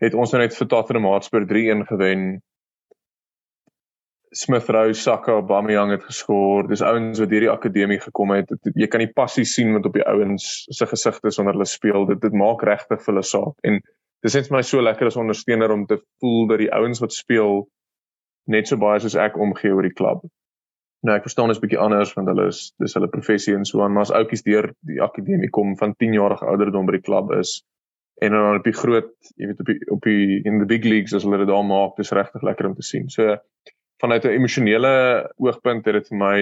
[0.00, 2.42] Het ons nou net vir Tottenham Hotspur 3-1 gewen
[4.34, 6.66] Smith Rowe, Saka, Aubameyang het geskor.
[6.68, 8.50] Dis ouens wat hierdie akademie gekom het.
[8.74, 12.06] Jy kan die passie sien wat op die ouens se gesigte is wanneer hulle speel.
[12.10, 13.54] Dit dit maak regtig vir hulle saak.
[13.62, 13.78] En
[14.26, 17.14] dis net vir my so lekker as ondersteuner om te voel dat die ouens wat
[17.14, 17.66] speel
[18.50, 20.24] net so baie soos ek omgee oor die klub.
[21.04, 23.84] Nou ek verstaan dit is bietjie anders want hulle is dis hulle professie en so
[23.84, 27.32] aan, maar as ouetjies deur die akademie kom van 10 jarige ouderdom by die klub
[27.38, 27.58] is
[28.24, 31.14] en dan op die groot, jy weet op die op die in the big leagues
[31.16, 33.08] as hulle dit daar maak, dis regtig lekker om te sien.
[33.10, 33.34] So
[34.04, 34.94] vanuit 'n emosionele
[35.36, 36.38] oogpunt het dit vir my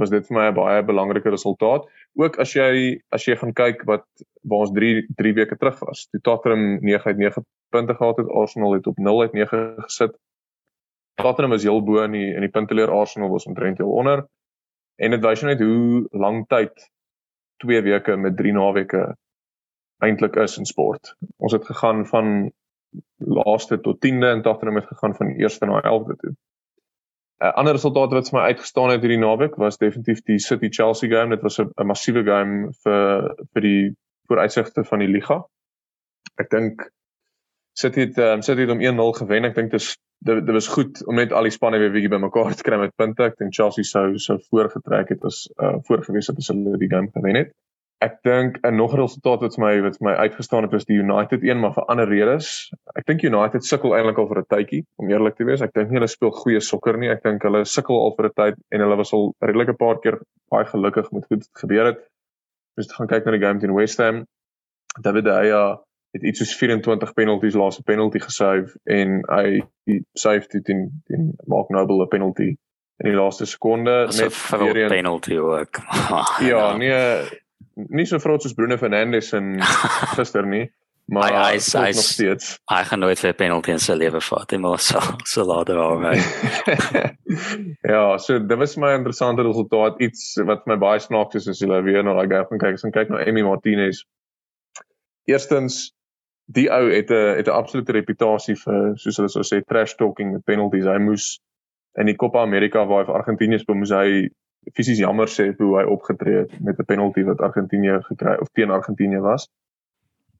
[0.00, 1.88] was dit vir my 'n baie belangrike resultaat.
[2.14, 4.06] Ook as jy as jy gaan kyk wat
[4.42, 6.06] waar ons 3 3 weke terug was.
[6.10, 10.14] Toe Tottenham 9 uit 9 punte gehad het, Arsenal het op 0 uit 9 gesit.
[11.14, 14.26] Tottenham was heel bo in die in die punteleer, Arsenal was omtrent heel onder.
[14.96, 16.90] En dit wys net hoe lank tyd
[17.56, 19.16] 2 weke met 3 naweke
[19.98, 21.16] eintlik is in sport.
[21.36, 22.52] Ons het gegaan van
[23.16, 26.34] laaste tot 10de en Tottenham het gegaan van eerste na 11de toe.
[27.42, 30.68] 'n uh, ander resultaat wat vir my uitgestaan het hierdie naweek was definitief die City
[30.70, 31.34] Chelsea game.
[31.34, 33.94] Dit was 'n massiewe game vir vir die
[34.28, 35.42] vooruitsigte van die liga.
[36.38, 36.86] Ek dink
[37.74, 39.44] City het um, City het om 1-0 gewen.
[39.44, 42.62] Ek dink dit dit was goed om net al die spanne weer bietjie bymekaar te
[42.62, 43.24] kry met punte.
[43.24, 47.10] Ek dink Chelsea sou sou voorgetrek het as uh, voorgewees het as hulle die game
[47.10, 47.52] gewen het
[48.02, 50.98] ek dink 'n nog resultaat wat vir my wat vir my uitgestaan het was die
[50.98, 52.72] United een maar vir ander redes.
[52.98, 55.62] Ek dink United sukkel eintlik al vir 'n tydjie om eerlik te wees.
[55.62, 57.10] Ek dink nie hulle speel goeie sokker nie.
[57.10, 60.00] Ek dink hulle sukkel al vir 'n tyd en hulle was al redelik 'n paar
[60.00, 60.18] keer
[60.50, 62.00] baie gelukkig met goed gebeur het.
[62.76, 64.26] Ons gaan kyk na die game teen West Ham.
[65.00, 65.78] David De Gea
[66.12, 69.62] het iets soos 24 penalties laaste penalty gesave en hy
[70.14, 72.56] save dit in in Mark Noble 'n penalty
[72.98, 75.80] in die laaste sekonde net vir 'n penalty ook.
[76.50, 77.40] ja, nee
[77.74, 79.56] nie so vrot soos Bruno Fernandes en
[80.16, 80.66] gister nie,
[81.12, 82.52] maar hy is hy nog steeds.
[82.70, 86.04] Hy gaan nooit weer penalty in sy lewe vat, hy maar so so later al
[86.04, 86.14] hy.
[87.92, 91.82] ja, so dit was my interessante resultaat iets wat my baie snaaks is as jy
[91.86, 94.04] weer na daai game gaan kyk, as jy kyk na Emi Martinez.
[95.30, 95.90] Eerstens
[96.52, 100.32] die ou het 'n het 'n absolute reputasie vir soos hulle sou sê trash talking
[100.32, 100.86] met penalties.
[100.86, 101.40] Hy moes
[101.98, 104.28] in die Copa America waar hy vir Argentinië speel, moes hy
[104.70, 108.70] fisies jammer sê hoe hy opgetree het met 'n penalty wat Argentinië gekry of teen
[108.70, 109.48] Argentinië was.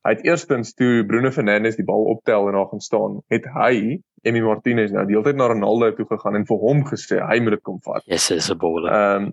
[0.02, 4.00] Hy het eerstens toe Bruno Fernandes die bal optel en daar gaan staan, het hy
[4.22, 7.38] Emi Martinez nou die hele tyd na Ronaldo toe gegaan en vir hom gesê hy
[7.40, 8.02] moet dit kom vat.
[8.06, 8.90] Yes, is 'n baller.
[8.90, 9.32] Ehm um,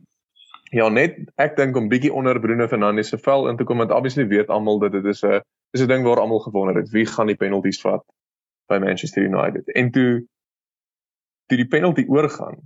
[0.71, 3.91] ja, net ek dink om bietjie onder Bruno Fernandes se vel in te kom want
[3.91, 7.05] obviously weet almal dat dit is 'n is 'n ding waar almal gewonder het wie
[7.05, 8.03] gaan die penalties vat
[8.67, 9.69] by Manchester United.
[9.73, 10.25] En toe
[11.47, 12.57] toe die penalty oorgaan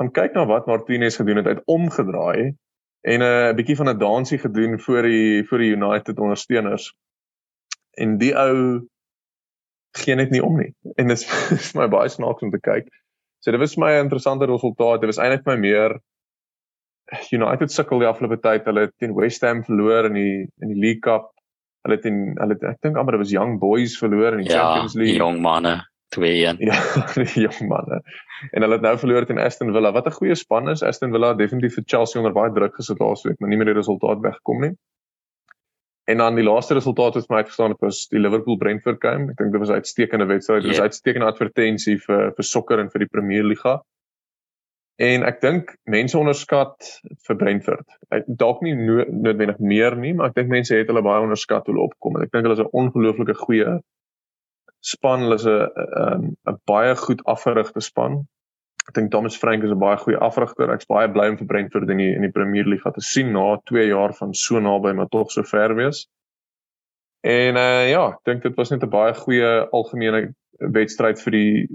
[0.00, 2.56] gaan kyk na wat Martinez gedoen het uit omgedraai
[3.00, 6.92] en 'n uh, bietjie van 'n dansie gedoen vir die vir die United ondersteuners.
[7.96, 8.86] En die ou
[9.98, 10.74] gee net nie om nie.
[10.96, 11.26] En dit is
[11.72, 12.88] vir my baie snaaks om te kyk.
[13.40, 15.00] So dit was my interessante resultaat.
[15.00, 16.00] Dit was eintlik my meer
[17.32, 18.64] United sukkel die afgelope tyd.
[18.64, 21.32] Hulle het teen West Ham verloor in die in die League Cup.
[21.82, 24.52] Hulle het in hulle het, ek dink amper dit was Young Boys verloor in die
[24.52, 25.16] ja, Champions League.
[25.16, 25.89] Ja, jong manne.
[26.16, 26.58] 2-1.
[26.58, 26.78] Ja,
[27.14, 28.00] die jong manne.
[28.50, 29.92] En hulle het nou verloor teen Aston Villa.
[29.92, 30.82] Wat 'n goeie span is.
[30.82, 34.22] Aston Villa definitief vir Chelsea onder baie druk gesit laasweek, maar nie meer die resultaat
[34.24, 34.72] weggekom nie.
[36.10, 39.30] En dan die laaste resultaat wat vir my uitgestaan het was die Liverpool Brentford game.
[39.30, 40.62] Ek dink dit was 'n uitstekende wedstryd.
[40.62, 40.90] Dit was 'n yeah.
[40.90, 43.80] uitstekende advertensie vir vir sokker en vir die Premier Liga.
[45.00, 46.88] En ek dink mense onderskat
[47.26, 47.86] vir Brentford.
[48.26, 51.74] Dalk nie no noodwendig meer nie, maar ek dink mense het hulle baie onderskat hoe
[51.74, 52.18] hulle opkom.
[52.20, 53.78] Ek dink hulle is 'n ongelooflike goeie
[54.80, 55.68] span, hulle is 'n
[56.02, 58.26] 'n 'n baie goed afgerigte span.
[58.88, 60.72] Ek dink Thomas Frank is 'n baie goeie afrigter.
[60.72, 63.56] Ek's baie bly om vir Brentford in die in die Premier League te sien na
[63.70, 66.06] 2 jaar van so naby maar tog so ver wees.
[67.22, 71.68] En uh ja, ek dink dit was net 'n baie goeie algemene wedstryd vir die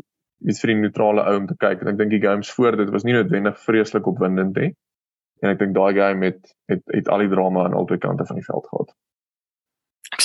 [0.45, 1.81] weet vir die neutrale ou om te kyk.
[1.81, 4.73] En ek dink die games voor dit was nie noodwendig vreeslik opwindend nie.
[5.41, 8.41] En ek dink daai game het het het al die drama aan albei kante van
[8.41, 8.93] die veld gehad.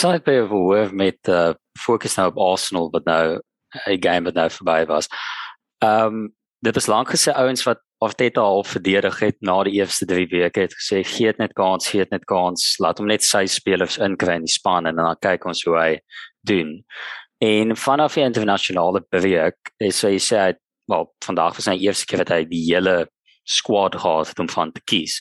[0.01, 3.41] Sal net baie verhoor met uh fokus nou op Arsenal wat nou
[3.87, 5.09] 'n game wat nou verby was.
[5.85, 6.35] Ehm um,
[6.65, 10.61] dit is lank gesê ouens wat Arteta al verdedig het na die eerste 3 weke
[10.61, 13.99] het gesê gee dit net kans, gee dit net kans, laat hom net sy spelers
[13.99, 16.01] inkry in die span en dan kyk ons hoe hy
[16.41, 16.85] doen.
[17.39, 20.55] En vanaf die internasionale breek is hy sê hy
[20.89, 23.07] wel vandag was sy eerste keer wat hy die hele
[23.45, 25.21] squad gehad het om van te kies.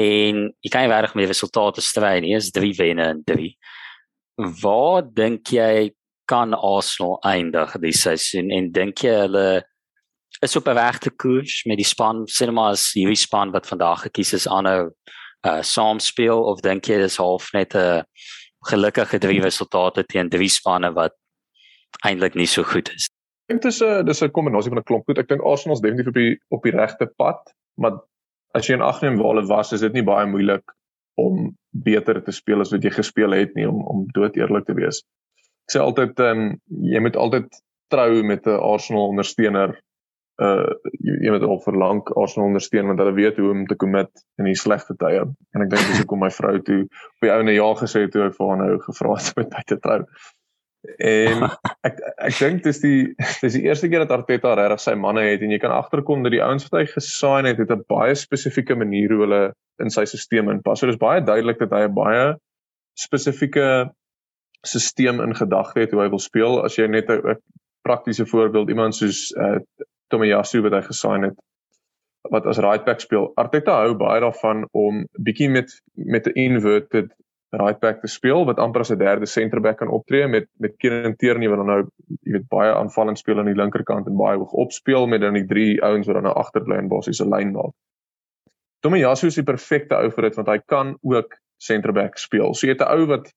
[0.00, 3.56] En jy kan nie regtig met resultate stry nie, is 3 wenne en 3.
[4.36, 5.94] Waar dink jy
[6.26, 9.62] kan Arsenal eindig die seisoen en dink jy hulle
[10.42, 14.48] is op 'n regte koers met die span Cinemas hierdie span wat vandag gekies is
[14.48, 14.90] aanhou
[15.46, 18.02] uh saam speel of dink jy dis half net 'n
[18.70, 21.12] gelukkige drie resultate teen drie spanne wat
[22.04, 23.06] eintlik nie so goed is.
[23.48, 25.18] Ek dink dis 'n dis 'n kombinasie van 'n klomp goed.
[25.18, 28.00] Ek dink Arsenal is definitief op die op die regte pad, maar
[28.54, 30.64] as jy in ag neem waar hulle was, is dit nie baie moeilik
[31.20, 34.76] om beter te speel as wat jy gespeel het nie om om dood eerlik te
[34.78, 35.02] wees.
[35.66, 36.52] Ek sê altyd ehm um,
[36.92, 39.78] jy moet altyd trou met 'n Arsenal ondersteuner
[40.42, 40.66] uh
[40.98, 44.10] jy moet al verlang Arsenal ondersteun want hulle weet hoe om te commit
[44.42, 45.22] in die slegte tye.
[45.54, 48.26] En ek dink dis hoekom my vrou toe op die ouene ja gesê het toe
[48.26, 50.00] ek vir haar nou gevra het om met my te trou.
[50.98, 51.46] En
[51.88, 52.00] ek
[52.30, 52.98] ek dink dis die
[53.44, 56.34] dis die eerste keer dat Arteta regtig sy manne het en jy kan agterkom dat
[56.34, 59.44] die ouens wat hy gesaai het het 'n baie spesifieke manier hoe hulle
[59.82, 60.80] in sy stelsel inpas.
[60.80, 62.34] So dis baie duidelik dat hy 'n baie
[62.98, 63.90] spesifieke
[64.62, 66.62] stelsel in gedagte het hoe hy wil speel.
[66.64, 67.36] As jy net 'n
[67.82, 69.58] praktiese voorbeeld iemand soos uh,
[70.08, 71.36] Tomiyasu wat hy gesign het
[72.32, 73.32] wat as right back speel.
[73.36, 77.12] Arteta hou baie daarvan om bietjie met met 'n inverted
[77.58, 80.76] right back te speel wat amper as 'n derde center back kan optree met met
[80.76, 81.82] Kieran Tierney wat dan nou
[82.22, 85.46] jy weet baie aanvallend speel aan die linkerkant en baie hoog opspeel met dan die
[85.46, 87.74] drie ouens wat dan nou agterbly en basies 'n lyn maak.
[88.84, 92.52] Tomiyasu is die perfekte ou vir dit want hy kan ook center back speel.
[92.52, 93.32] So jy het 'n ou wat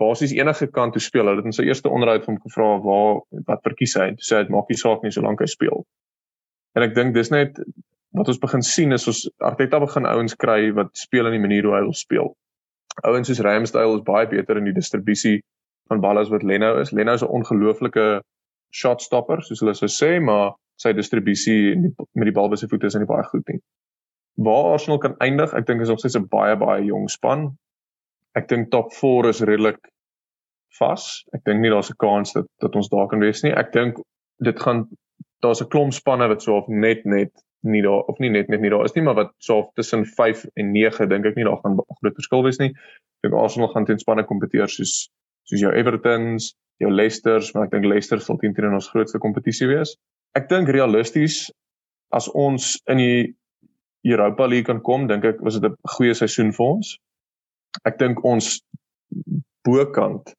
[0.00, 1.26] basies enige kant toe speel.
[1.26, 4.08] Hulle het in sy eerste onderhoud van hom gevra waar wat verkies hy?
[4.16, 5.84] Toe sê hy dit maak nie saak nie solank hy speel.
[6.74, 7.60] En ek dink dis net
[8.16, 11.68] wat ons begin sien is ons Arteta begin ouens kry wat speel in die manier
[11.68, 12.34] hoe hy wil speel.
[13.04, 15.40] Ouens soos Ramsdale is baie beter in die distribusie
[15.88, 16.92] van balle as wat Leno is.
[16.92, 18.22] Leno is 'n ongelooflike
[18.72, 21.76] shot stopper soos hulle sou sê, maar sy distribusie
[22.14, 23.60] met die bal by sy voete is nie baie goed nie.
[24.36, 27.56] Waar Arsenal kan eindig, ek dink is nog steeds 'n baie baie jong span.
[28.36, 29.80] Ek dink top 4 is redelik
[30.78, 31.24] vas.
[31.32, 33.52] Ek dink nie daar's 'n kans dat dat ons daar kan wees nie.
[33.52, 33.96] Ek dink
[34.44, 34.88] dit gaan
[35.40, 38.60] daar's 'n klomp spanne wat so of net net nie daar of nie net net
[38.60, 41.44] nie daar is nie, maar wat so of tussen 5 en 9 dink ek nie
[41.44, 42.70] daar gaan groot verskil wees nie.
[42.70, 45.08] Ek dink Arsenal gaan teen spanne kompeteer soos
[45.46, 49.68] soos jou Evertons, jou Leicesters, maar ek dink Leicester sal teen teen ons grootste kompetisie
[49.68, 49.96] wees.
[50.34, 51.52] Ek dink realisties
[52.12, 53.34] as ons in die
[54.06, 56.98] Europa League kan kom, dink ek was dit 'n goeie seisoen vir ons.
[57.84, 58.62] Ek dink ons
[59.64, 60.34] bokant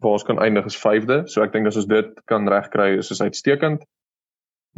[0.00, 3.08] waar ons kan eindig is 5de, so ek dink as ons dit kan regkry is
[3.08, 3.84] dit uitstekend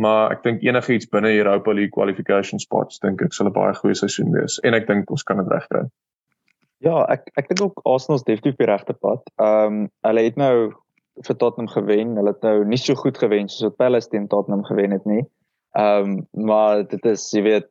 [0.01, 3.95] maar ek dink enigiets binne Europa League qualification spots dink ek sal 'n baie goeie
[3.99, 5.85] seisoen wees en ek dink ons kan dit regkry.
[6.81, 9.23] Ja, ek ek dink ook Arsenal is definitief die regte pad.
[9.39, 10.73] Ehm um, hulle het nou
[11.27, 12.17] vir Tottenham gewen.
[12.17, 15.25] Hulle het nou nie so goed gewen soos wat Palace teen Tottenham gewen het nie.
[15.77, 17.71] Ehm um, maar dit is jy weet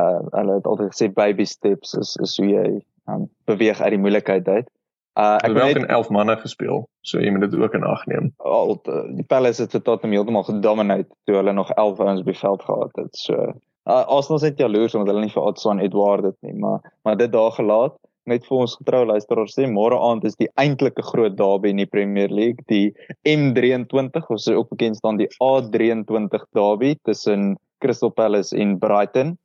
[0.00, 2.66] uh hulle het altyd gesê baby steps is is hoe jy
[3.08, 4.68] um, beweeg uit die moeilikheid uit.
[5.16, 8.32] Uh ek het in 11 manne gespeel, so jy moet dit ook in ag neem.
[8.44, 8.76] Al
[9.16, 12.66] die Palace het tot hom heeltemal gedomineer toe hulle nog 11 ouens op die veld
[12.68, 13.16] gehad het.
[13.16, 13.38] So
[13.86, 17.32] uh, Arsenal se jaloers omdat hulle nie vir Adson Edward dit nie, maar maar dit
[17.32, 21.70] daar gelaat met vir ons getrou luisteraars sê môre aand is die eintlike groot derby
[21.70, 22.90] in die Premier League, die
[23.28, 27.54] M23 of so ook bekend staan die A23 derby tussen
[27.84, 29.36] Crystal Palace en Brighton.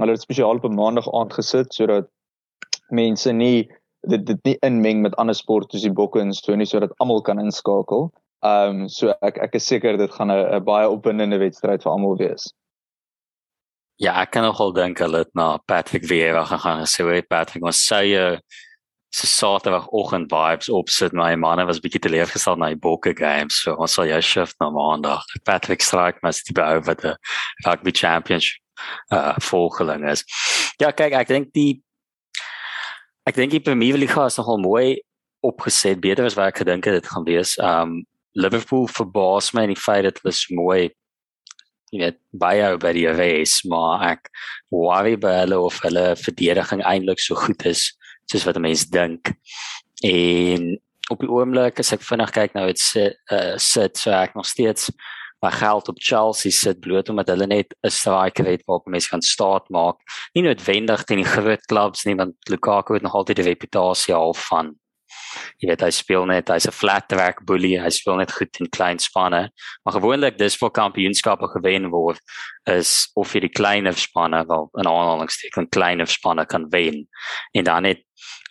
[0.00, 2.08] Hulle het spesiaal op maandag aand gesit sodat
[2.92, 3.68] mense nie
[4.06, 7.22] dit dit nie inmeng met ander sport soos die bokke en so nie sodat almal
[7.22, 8.10] kan inskakel.
[8.44, 12.16] Ehm um, so ek ek is seker dit gaan 'n baie opwindende wedstryd vir almal
[12.16, 12.52] wees.
[13.96, 17.64] Ja, ek kan nogal dink hulle het na Patrick Vieira gegaan en sê hoe Patrick
[17.64, 18.40] ons sê jy
[19.16, 23.94] se Saterdagoggend vibes opsit my manne was bietjie teleurgestel na die Bokke games so ons
[23.96, 27.14] sal jou shift na maandag Patrick strike mas die bou wat die
[27.64, 28.60] rugby championship
[29.14, 30.24] uh volgeling is.
[30.80, 31.82] Ja, kyk ek dink die
[33.26, 35.00] ek dink die Premier League is nogal mooi
[35.46, 37.56] opgeset beter as wat ek gedink het dit gaan wees.
[37.58, 38.04] Um
[38.36, 40.90] Liverpool verbaas my in die feit dat hulle so mooi
[41.94, 44.30] jy weet baie by die race maar ek
[44.74, 47.88] worry by hulle of hulle verdediging eintlik so goed is
[48.30, 49.32] soos wat mense dink
[50.04, 50.74] en
[51.14, 54.48] op die oomblik as ek vinnig kyk nou dit sit uh, sit so ek nog
[54.50, 54.90] steeds
[55.42, 59.22] my geld op Chelsea sit bloot omdat hulle net 'n striker het waarop mense kan
[59.22, 59.96] staat maak.
[60.34, 64.46] Nie noodwendig teen die groot klubs nie want Lukaku het nog altyd die reputasie half
[64.48, 64.76] van
[65.60, 68.70] jy weet hy speel net hy's 'n flat track bully hy speel net goed in
[68.70, 69.50] klein spanne.
[69.84, 72.20] Maar gewoonlik dis vir kampioenskappe gewen word
[72.66, 77.06] is of vir die kleiner spanne wel in aanhalingsteken kleiner spanne kan wen.
[77.52, 78.02] En dan net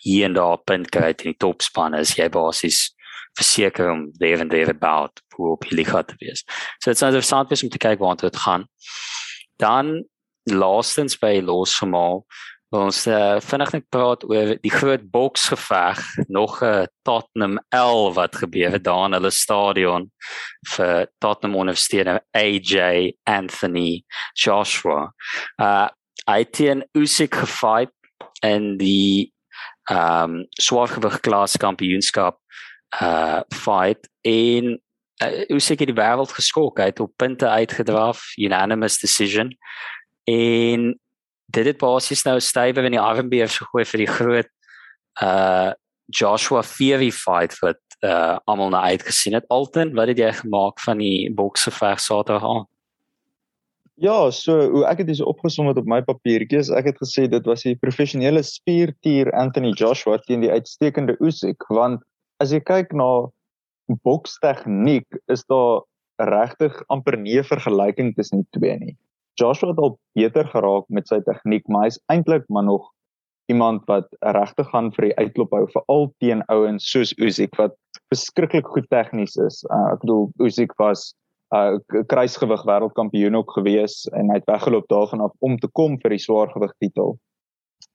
[0.04, 2.95] hier en daar punt kry in die topspanne is jy basies
[3.36, 6.43] verseker om weer en weer about hoe op die liga te wees
[6.80, 8.67] so dit's nou interessant om te kyk waar dit gaan
[9.62, 9.95] dan
[10.45, 12.26] laastens by losgemal
[12.76, 18.36] Ons uh, vinnig net praat oor die groot boksgeveg, nog 'n uh, Tottenham L wat
[18.36, 20.12] gebeur het daar in hulle stadion
[20.74, 25.13] vir Tottenham ondersteuner AJ Anthony Joshua.
[25.62, 25.88] Uh
[26.26, 27.93] het teen Usyk gefight
[28.41, 29.32] in die
[29.89, 32.39] ehm um, swaargewig klas kampioenskap
[33.02, 34.76] uh fight in
[35.24, 39.52] uh, Usyk het die wêreld geskok, hy het op punte uitgedraf, unanimous decision.
[40.30, 40.91] En
[41.45, 44.52] dit het basies nou stywe in die Armbeers gegooi vir die groot
[45.24, 45.74] uh
[46.13, 49.48] Joshua Fury fight wat uh almal na uitgesien het.
[49.50, 52.65] Alton, wat het jy gemaak van die boksgeveg Saterdag?
[53.95, 57.45] Ja, so hoe ek dit so opgesom het op my papiertjies, ek het gesê dit
[57.48, 62.04] was die professionele spiertier Anthony Joshua teen die uitstekende Usyk, want
[62.43, 63.28] as jy kyk na
[64.06, 65.86] bokstegniek, is daar
[66.21, 68.95] regtig amper nie vergelyking tussen die twee nie.
[69.39, 72.88] Joshua het al beter geraak met sy tegniek, maar hy's eintlik maar nog
[73.52, 77.76] iemand wat regtig gaan vir die uitklop hou vir al teen ouens soos Usyk wat
[78.13, 79.62] beskiklik goed tegnies is.
[79.69, 81.13] Uh, ek bedoel Usyk was
[81.54, 86.00] 'n uh, kruisgewig wêreldkampioen ook gewees en hy het weggeloop daarvan af om te kom
[86.02, 87.19] vir die swaargewig titel.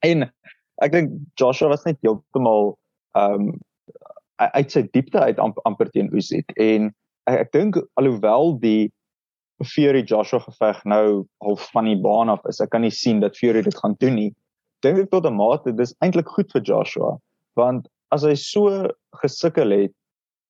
[0.05, 0.29] En
[0.81, 2.77] ek dink Joshua was net heeltemal
[3.17, 3.59] ehm um,
[4.41, 6.89] uit sy diepte uit amp, amper teen Usyk en
[7.29, 8.91] ek, ek dink alhoewel die
[9.61, 12.61] Fury Joshua geveg nou half van die baan af is.
[12.63, 14.31] Ek kan nie sien dat Fury dit gaan doen nie.
[14.81, 17.17] Dink ek tot 'n mate dis eintlik goed vir Joshua
[17.59, 18.89] want as hy so
[19.21, 19.93] gesukkel het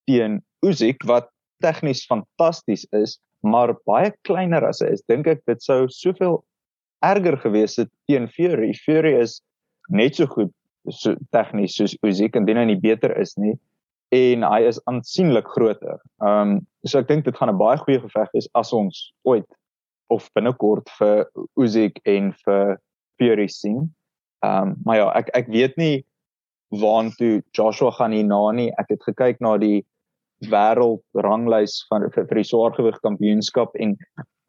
[0.07, 1.29] teen Usyk wat
[1.65, 6.43] tegnies fantasties is, maar baie kleiner as hy is, dink ek dit sou soveel
[7.01, 8.73] erger gewees het teen Fury.
[8.85, 9.41] Fury is
[9.89, 10.53] net so goed
[10.89, 13.57] so tegnies soos Usyk en dit nou nie beter is nie
[14.11, 15.99] en hy is aansienlik groter.
[16.23, 19.47] Ehm um, so ek dink dit gaan 'n baie goeie geveg wees as ons ooit
[20.09, 22.77] of binnekort vir Usyk en vir
[23.17, 23.87] Fury sien.
[24.43, 26.03] Ehm um, maar ja, ek ek weet nie
[26.71, 28.71] waantoe Joshua gaan hierna nie.
[28.79, 29.85] Ek het gekyk na die
[30.49, 33.95] wêreldranglys van vir, vir die swaargewig kampioenskap en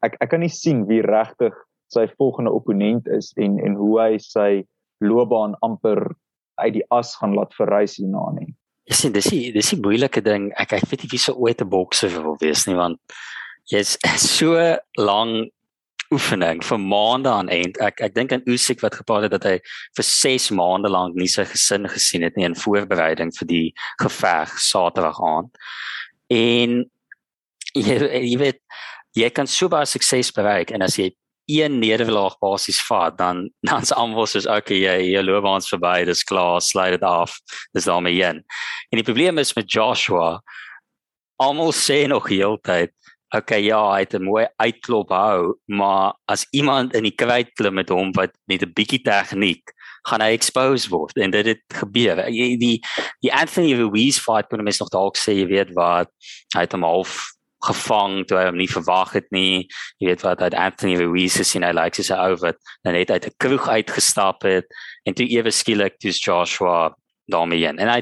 [0.03, 1.55] ek ek kan nie sien wie regtig
[1.93, 4.63] sy volgende opponent is en en hoe hy sy
[5.03, 6.15] loopbaan amper
[6.61, 8.51] uit die as gaan laat verrys hierna nie.
[8.89, 10.51] Ek sien dis die dis die moeilike ding.
[10.59, 12.99] Ek ek weet nie wie se ooit 'n bokser wil wees nie want
[13.71, 13.97] jy's
[14.37, 15.51] so lank
[16.13, 17.79] oefening vir maande aan end.
[17.81, 19.57] Ek ek dink aan Usyk wat gepraat het dat hy
[19.97, 23.67] vir 6 maande lank nie sy gesin gesien het nie in voorbereiding vir die
[24.01, 25.51] geveg Saterdag aand.
[26.29, 26.83] En
[27.73, 28.61] jy, jy weet
[29.17, 31.11] jy kan so baie sukses bereik en as jy
[31.45, 36.23] een nederlaag basies vat dan dan's almal soos okay jy jy loop ons verby dis
[36.23, 37.37] klaar slide dit af
[37.73, 40.41] dis daarmee een en die probleem is met Joshua
[41.43, 42.93] almal sê nog heeltyd
[43.35, 47.73] okay ja hy het 'n mooi uitklop hou maar as iemand in die kruit klim
[47.73, 49.73] met hom wat net 'n bietjie tegniek
[50.07, 51.15] gaan hy expose word.
[51.17, 52.23] En dit het gebeur.
[52.27, 52.79] Die
[53.23, 56.11] die Anthony Ruiz fight kon mens nog dalk sê jy weet wat
[56.55, 57.32] hy het hom half
[57.63, 59.67] gevang toe hy hom nie verwag het nie.
[60.01, 63.25] Jy weet wat uit Anthony Ruiz sien hy lyk soos 'n ou wat net uit
[63.27, 64.67] 'n kroeg uitgestap het
[65.05, 66.95] en toe ewe skielik dis Joshua
[67.27, 67.79] daarmee in.
[67.79, 68.01] En hy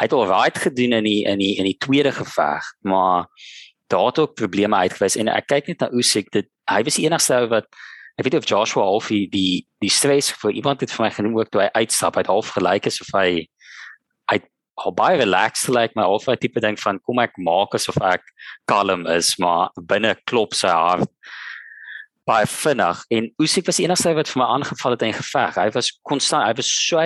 [0.00, 3.26] hy het al right gedoen in die in die in die tweede geveg, maar
[3.88, 7.06] daar het ook probleme uitgewys en ek kyk net na Usyk dit hy was die
[7.06, 7.68] enigste ou wat
[8.16, 11.38] ek weet of Joshua half die die, die stress vir iemand het vir my genoem
[11.38, 13.46] ook toe hy uitstap uit half gelyk is of hy
[14.84, 18.00] al baie relaxed lyk like, my of 'n tipe ding van kom ek maak asof
[18.02, 18.22] ek
[18.66, 21.10] kalm is maar binne klop sy hart
[22.26, 23.04] baie vinnig.
[23.10, 25.56] En Usyk was die enigste wat vir my aangeval het in geveg.
[25.58, 27.02] Hy was konstant hy was so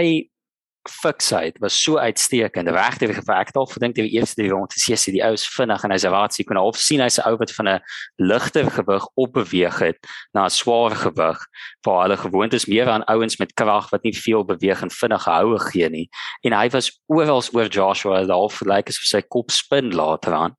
[0.89, 2.69] fiksheid was so uitstekend.
[2.69, 3.47] Regtig gewerk.
[3.47, 6.07] Het al verdink die eerste rond te sê sy die ou is vinnig en hy's
[6.11, 7.81] raad sy kon half sien hy's 'n ou wat van 'n
[8.19, 9.99] ligter gewig opbeweeg het
[10.33, 11.39] na 'n swaar gewig
[11.87, 15.31] waar hulle gewoond is meer aan ouens met krag wat nie veel beweeg en vinnige
[15.31, 16.09] houe gee nie.
[16.43, 18.27] En hy was oral oor Joshua.
[18.27, 20.57] Half lyk asof sy kop spin later aan.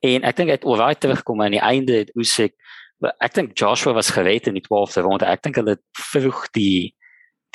[0.00, 2.54] En ek dink hy het oral terugkom aan die einde het Usyk
[3.22, 5.26] ek dink Joshua was gereed in die 12de ronde.
[5.26, 6.94] Ek dink hulle vroeg die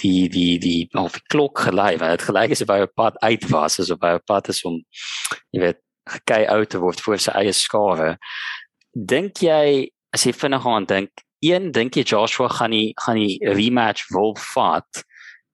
[0.02, 3.20] die die die of die klok gelei want dit gelyk is of hy op pad
[3.22, 4.80] uit was asof hy op pad is om
[5.54, 8.16] jy weet gekei uit te word vir sy eie skare
[8.94, 13.38] dink jy as jy vinnig aan dink een dink jy Joshua gaan nie gaan die
[13.44, 15.04] rematch wil vat?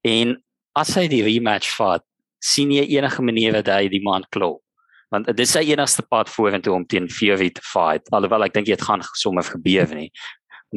[0.05, 0.37] En
[0.77, 2.05] as hy die rematch vat
[2.45, 4.61] sien jy enige manier dat hy die man klop?
[5.09, 8.69] Want dit is sy enigste pad vorentoe om teen Fury te fight alhoewel ek dink
[8.69, 10.11] dit gaan sommer gebeur nie.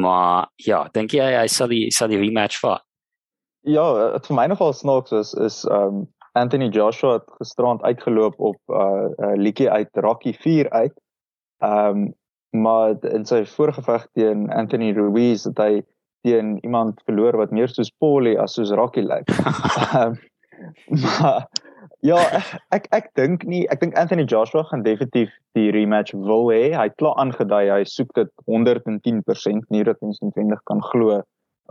[0.00, 2.86] Maar ja dink jy hy sal die sal die rematch vat
[3.62, 3.84] Ja,
[4.16, 8.74] dit vir my nogal snaaks is is um Anthony Joshua het gisterand uitgeloop op 'n
[8.74, 10.94] uh, uh, liedjie uit Rocky 4 uit.
[11.58, 12.14] Um
[12.50, 15.82] maar in sy vorige veg teen Anthony Ruiz het hy
[16.20, 19.30] teen iemand verloor wat meer soos Paulie as soos Rocky lyk.
[19.96, 20.18] um,
[21.04, 21.46] maar
[22.00, 22.18] ja,
[22.70, 26.74] ek ek dink nie, ek dink Anthony Joshua gaan definitief die rematch wil hê.
[26.74, 31.22] Hy het klaar aangedui hy soek dit 110% nie dat ons intwendig kan glo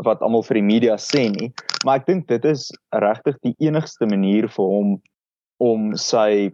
[0.06, 1.52] wat almal vir die media sê nie,
[1.86, 2.70] maar ek dink dit is
[3.04, 4.96] regtig die enigste manier vir hom
[5.62, 6.52] om sy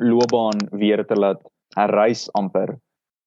[0.00, 1.42] loopbaan weer te laat
[1.76, 2.76] herrys amper.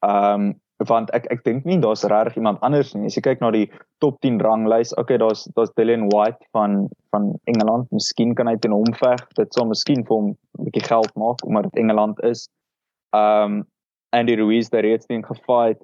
[0.05, 3.07] Ehm um, want ek ek dink nie daar's regtig iemand anders nie.
[3.07, 3.69] As jy kyk na die
[4.03, 7.87] top 10 ranglys, okay, daar's daar's Dylan White van van Engeland.
[7.95, 9.23] Miskien kan hy teen hom veg.
[9.39, 12.49] Dit sal miskien vir hom 'n bietjie geld maak omdat dit Engeland is.
[13.15, 13.63] Ehm um,
[14.11, 15.79] Andy Ruiz het reeds teen gefight.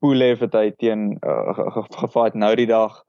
[0.00, 3.02] Pulev het hy teen uh, gefight nou die dag.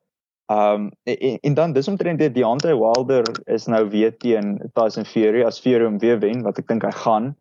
[0.52, 5.42] Um en, en dan dis omtrent dit Deontay Wilder is nou weer teen Tyson Fury
[5.44, 7.32] as Fury hom weer wen wat ek dink hy gaan.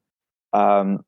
[0.57, 1.03] Um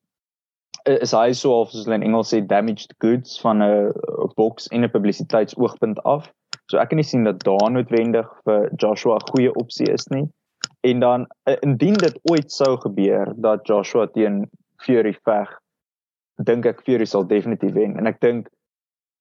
[0.87, 3.93] is hy so of soos hulle in Engels sê damaged goods van 'n
[4.37, 6.29] boks en 'n publisiteitsoogpunt af.
[6.71, 10.29] So ek kan nie sien dat daar noodwendig vir Joshua 'n goeie opsie is nie.
[10.85, 11.27] En dan
[11.62, 14.51] indien dit ooit sou gebeur dat Joshua teen
[14.85, 15.49] Fury veg,
[16.45, 18.49] dink ek Fury sal definitief wen en ek dink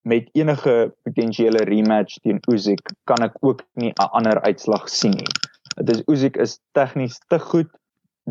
[0.05, 5.31] met enige potensiële rematch teen Usyk kan ek ook nie 'n ander uitslag sien nie.
[5.77, 7.69] Dit is Usyk is tegnies te goed.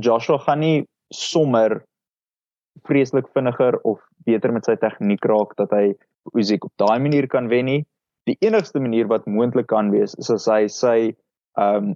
[0.01, 1.83] Joshua gaan nie sommer
[2.83, 5.95] vreeslik vinniger of beter met sy tegniek raak dat hy
[6.35, 7.83] Usyk op daai manier kan wen nie.
[8.27, 10.99] Die enigste manier wat moontlik kan wees is as hy sy
[11.59, 11.95] ehm um,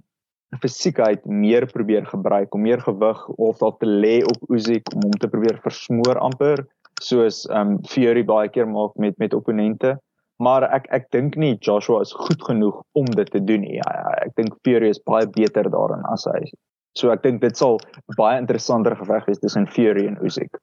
[0.63, 5.17] fisiekheid meer probeer gebruik om meer gewig of dalk te lê op Usyk om hom
[5.21, 6.65] te probeer versmoor amper
[7.05, 9.97] soos um Fury baie keer maak met met opponente.
[10.39, 13.79] Maar ek ek dink nie Joshua is goed genoeg om dit te doen nie.
[13.81, 16.45] Ja, ja, ek dink Fury is baie beter daarin as hy.
[16.99, 17.81] So ek dink dit sal
[18.19, 20.61] baie interessanter geveg wees tussen Fury en Usyk.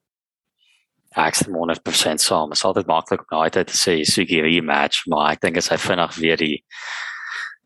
[1.15, 2.51] Ek sê 100% saam.
[2.51, 5.79] Dit is altyd maklik nou uit te sê Usyk rematch, maar ek dink as hy
[5.79, 6.55] vinnig weer die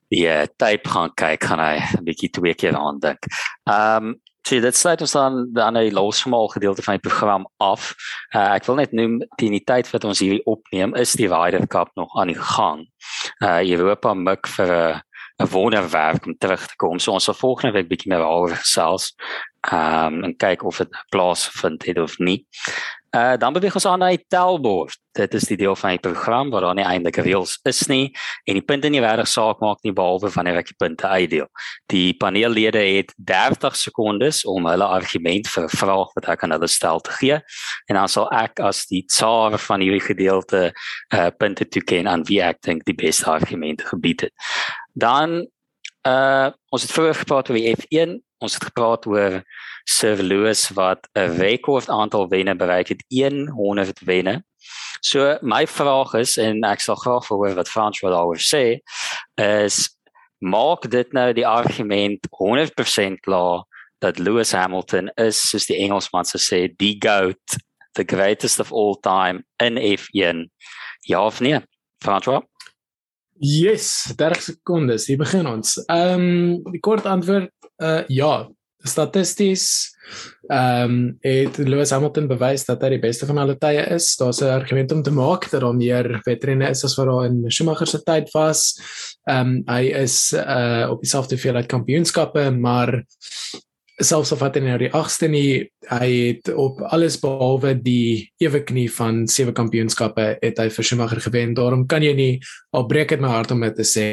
[0.09, 3.29] die uh, tape gaan kyk, gaan hy 'n bietjie twee keer aan dink.
[3.69, 4.15] Ehm um,
[4.47, 7.93] So dit sluit ons dan dan die losmaal gedeelte van die program af.
[8.33, 11.91] Uh, ek wil net noem die tyd wat ons hierdie opneem is die Ryder Cup
[11.99, 12.87] nog aan die gang.
[13.43, 15.01] Uh Europa mik vir 'n
[15.39, 16.99] 'n wonderwerk om terug te kom.
[16.99, 19.13] So ons sal volgende week bietjie meer oor gesels.
[19.71, 22.45] Ehm um, en kyk of dit plaasvind het of nie.
[23.09, 24.93] Uh dan beweeg ons aan na die tellbord.
[25.17, 28.11] Dit is die deel van die program waar daar nie eintlik reëls is nie
[28.45, 31.47] en die punte nie regtig saak maak nie behalwe wanneer ek die punte uitdeel.
[31.89, 36.69] Die paneellede het 30 sekondes om hulle argument vir 'n vraag wat ek aan hulle
[36.69, 37.41] stel te gee
[37.89, 40.71] en dan sal ek as die tsaar van hierdie gedeelte
[41.13, 44.33] uh punte toeken aan wie ek dink die beste argumente gebied het.
[44.93, 45.47] Dan
[46.05, 49.41] uh ons het vroeër gepraat oor die F1 ons het gepraat oor
[49.89, 53.03] Sir Lewis wat 'n rekord aantal wenne bereik het
[53.47, 54.43] 100 wenne.
[55.01, 58.79] So my vraag is en ek sal graag hoor wat Frans wil daaroor sê
[59.35, 59.89] is
[60.39, 63.63] maak dit nou die argument 100% klaar
[63.99, 67.59] dat Lewis Hamilton is soos die Engelsman sê die goat
[67.95, 70.49] the greatest of all time in F1.
[71.07, 71.59] Ja of nee?
[72.03, 72.43] François?
[73.39, 75.07] Yes, 30 sekondes.
[75.07, 75.77] Hier begin ons.
[75.87, 76.23] Ehm
[76.59, 78.49] um, die kort antwoord uh ja,
[78.83, 79.95] statisties
[80.49, 84.11] ehm um, het Lewis Hamilton bewys dat hy die beste van alle tye is.
[84.19, 87.51] Daar's 'n argument om te maak dat daar meer wedrenne is as wat daar in
[87.51, 88.75] Schumacher se tyd was.
[89.23, 93.05] Ehm um, hy is uh op dieselfde hoeveelheid kampioenskappe, maar
[93.99, 95.51] selfs of wat hy nou die 8ste nie
[95.89, 101.23] hy het op alles behalwe die ewe knie van sewe kampioenskappe het hy vir Schumacher
[101.23, 101.55] gewen.
[101.57, 102.33] Daarom kan jy nie
[102.75, 104.07] al breek dit my hart om dit te sê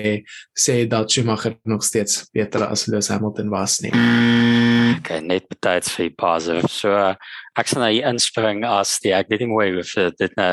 [0.56, 6.12] sê dat Schumacher nog steeds beter as Lewis Hamilton was nie okay net betyds vir
[6.18, 7.14] positive so uh,
[7.56, 10.50] ek sal nou hier inspring as die ek weet nie mooi of dit nou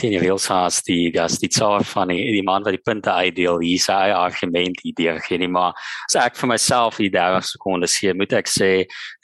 [0.00, 3.12] teen die reels has die gas die tsaar van die, die man wat die punte
[3.12, 5.76] uitdeel hier sy argument idee gee nie maar
[6.10, 8.70] so ek vir myself hier 30 sekondes hier moet ek sê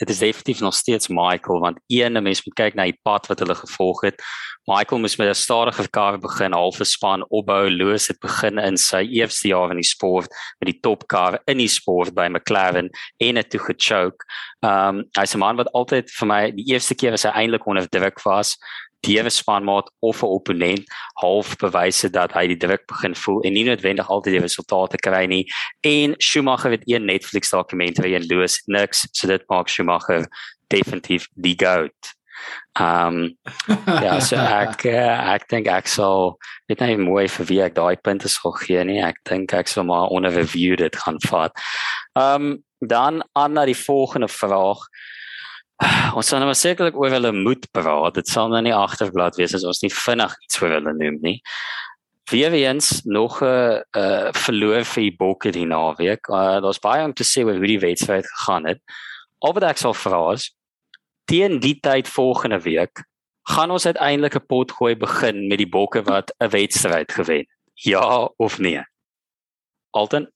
[0.01, 3.43] dit is definitief nog steeds Michael want een mens moet kyk na die pad wat
[3.43, 4.23] hulle gevolg het.
[4.67, 9.03] Michael moes met 'n stadige kar begin halfe span opbou Loos het begin in sy
[9.07, 10.29] eerste jaar in die sport
[10.61, 14.25] met die topkar in die sport by McLaren en het toe gechoke
[14.63, 17.89] um hy's 'n man wat altyd vir my die eerste keer as hy eintlik onder
[17.89, 18.57] druk was
[19.07, 20.85] die spanmaat of 'n opponent
[21.21, 25.27] half bewyse dat hy die druk begin voel en nie noodwendig altyd die resultate kry
[25.27, 25.47] nie
[25.83, 30.27] en Schumacher het een Netflix dokumentary en Loos niks so dit maak Schumacher
[30.69, 32.17] definitief die goat
[32.81, 33.37] Um
[34.05, 36.37] ja, so ek uh, ek dink ek sal
[36.69, 39.01] weet nie mooi vir wie ek daai punte sal gee nie.
[39.01, 41.57] Ek dink ek sal maar onder review dit gaan vat.
[42.13, 44.83] Um dan aan na die volgende vraag.
[46.17, 48.15] Ons sal nou sekerlik oor hulle moed praat.
[48.15, 51.41] Dit sal nou nie agterblad wees as ons nie vinnig iets vir hulle noem nie.
[52.31, 56.29] Weer eens nog 'n uh, uh, verloor vir die bokke die naweek.
[56.29, 58.81] Uh, Daar's baie om te sê oor hoe die wedstryd gegaan het.
[59.39, 60.51] Al wat ek sal vra is
[61.27, 63.03] teen die tyd volgende week
[63.47, 67.47] gaan ons uiteindelik 'n potgooi begin met die bokke wat 'n wedstryd gewen.
[67.75, 68.83] Ja of nee?
[69.91, 70.31] Alton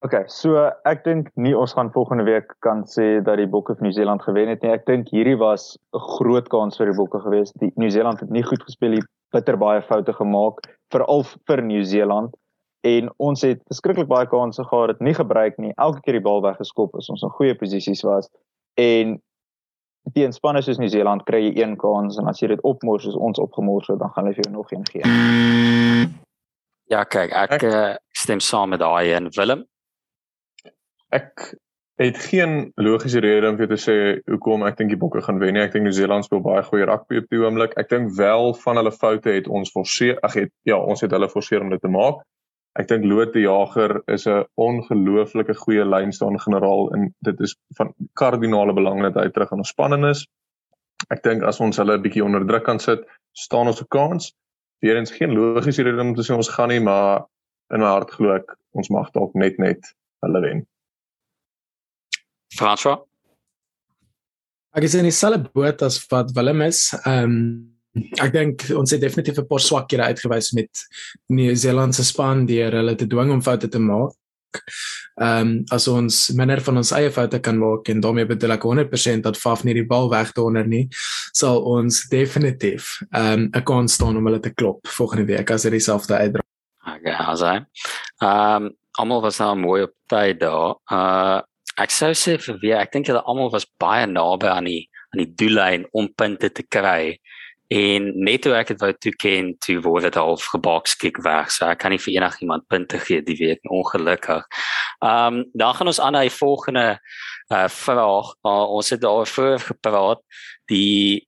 [0.00, 0.56] OK, so
[0.88, 4.48] ek dink nie ons gaan volgende week kan sê dat die bokke van Nieu-Seeland gewen
[4.48, 4.72] het nie.
[4.72, 7.52] Ek dink hierdie was 'n groot kans vir die bokke geweest.
[7.60, 12.32] Die Nieu-Seeland het nie goed gespeel nie, bitter baie foute gemaak, veral vir Nieu-Seeland
[12.80, 15.72] en ons het beskiklik baie kansse gehad, dit nie gebruik nie.
[15.76, 18.30] Elke keer die bal weggeskop is ons in goeie posisies was
[18.80, 19.20] en
[20.14, 23.38] teen spanne soos Nieu-Seeland kry jy een kans en as jy dit opmors soos ons
[23.38, 25.02] opgemors het dan gaan hulle vir jou nog een gee.
[26.88, 29.66] Ja, kyk, ek, ek uh, stem saam met daai en Willem.
[31.10, 31.54] Ek
[32.00, 33.94] het geen logiese rede om vir te sê
[34.30, 35.64] hoekom ek dink die Bokke gaan wen nie.
[35.66, 37.74] Ek dink Nieu-Seeland speel baie goeie rugby op die oomblik.
[37.80, 41.28] Ek dink wel van hulle foute het ons forceer, ag het ja, ons het hulle
[41.28, 42.22] forceer om dit te maak.
[42.78, 47.92] Ek dink Loot die Jager is 'n ongelooflike goeie lynstaan generaal en dit is van
[48.14, 50.26] kardinale belang dat hy terug in ons spanning is.
[51.10, 54.32] Ek dink as ons hulle 'n bietjie onder druk kan sit, staan ons 'n kans.
[54.80, 57.26] Weerens geen logiese rede om te sê ons gaan nie, maar
[57.74, 60.66] in my hart glo ek ons mag dalk net net hulle wen.
[62.56, 63.00] François
[64.70, 66.90] Ek is in dieselfde boot as wat Willem is.
[67.02, 67.36] Ehm um,
[68.22, 70.70] ek dink ons het definitief 'n paar swakhede uitgewys met
[71.26, 74.14] Nieu-Seeland se span deur hulle te dwing om foute te maak.
[75.18, 78.62] Ehm um, as ons minder van ons eie foute kan maak en daarmee bedoel ek
[78.62, 80.86] 100% dat Faf nie die bal wegdonder nie,
[81.32, 85.62] sal ons definitief ehm um, 'n kans staan om hulle te klop volgende week as
[85.62, 86.42] dit dieselfde uitdra.
[86.94, 87.66] Okay, asai.
[88.22, 90.78] Ehm um, almal was nou mooi op tyd daar.
[90.86, 91.40] Uh
[91.80, 95.24] ek sou sê vir wie ek dink hulle almal was baie naby aan die aan
[95.24, 97.16] die doellyn om punte te kry
[97.70, 101.78] en net toe ek dit wou toeken toe word dit half gebokskick weg so ek
[101.84, 104.46] kan nie vir enigiemand punte gee die week ongelukkig.
[105.00, 106.86] Ehm um, dan gaan ons aan na die volgende
[107.54, 108.34] uh vraag.
[108.44, 110.20] Uh, ons het daaroor gepraat
[110.66, 111.26] die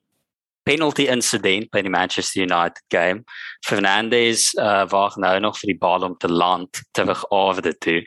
[0.66, 3.22] penalty incident by die Manchester United game.
[3.66, 6.82] Fernandes uh wag nou nog vir die bal om te land
[7.30, 8.02] oor dit toe.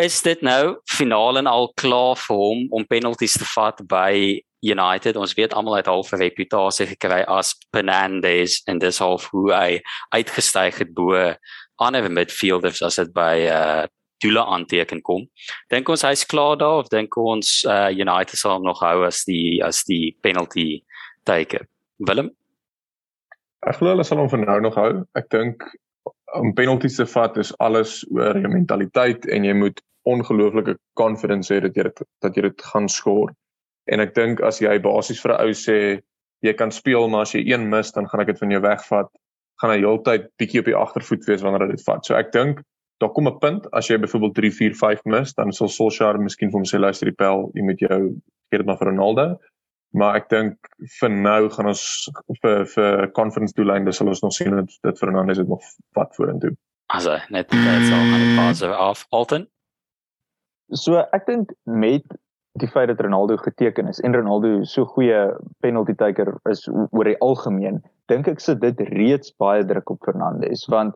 [0.00, 5.16] Is dit nou finaal en al klaar vir hom om penalties te vat by United
[5.20, 9.80] ons weet almal het half 'n reputasie gekry as Fernandes en dis half hoe hy
[10.16, 11.34] uitgestyg het bo
[11.76, 13.86] ander midfielders as dit by uh
[14.20, 15.22] Dula aanteken kom.
[15.68, 19.24] Dink ons hy's klaar daar of dink ons uh United sal hom nog hou as
[19.24, 20.82] die as die penalty
[21.24, 21.66] taker.
[21.98, 22.30] Willem?
[23.66, 25.04] Ek glo hulle sal hom vir nou nog hou.
[25.14, 25.64] Ek dink
[26.32, 31.60] om penalties te vat is alles oor jou mentaliteit en jy moet ongelooflike confidence hê
[31.60, 33.32] dat jy dit dat jy dit gaan skoor.
[33.90, 35.78] En ek dink as jy basies vir 'n ou sê
[36.42, 39.08] jy kan speel maar as jy een mis dan gaan ek dit van jou wegvat,
[39.60, 42.04] gaan hy heeltyd bietjie op die agtervoet wees wanneer hy dit vat.
[42.06, 42.62] So ek dink
[43.00, 46.50] daar kom 'n punt as jy byvoorbeeld 3 4 5 mis, dan sal Solskjaer miskien
[46.50, 48.16] vir hom sê luister die pel, jy moet jou
[48.50, 49.38] gee dit maar vir Ronaldo.
[49.96, 50.70] maar ek dink
[51.00, 51.84] vir nou gaan ons
[52.42, 55.64] vir vir conference doeleinde sal ons nog sien dat dit Fernandes het nog
[55.98, 56.52] wat vorentoe.
[56.94, 59.48] Also net dit sal aan die fase af Alton.
[60.76, 62.04] So ek dink met
[62.58, 65.18] die feit dat Ronaldo geteken is en Ronaldo so goeie
[65.62, 70.66] penalty taker is oor die algemeen, dink ek sit dit reeds baie druk op Fernandes
[70.70, 70.94] want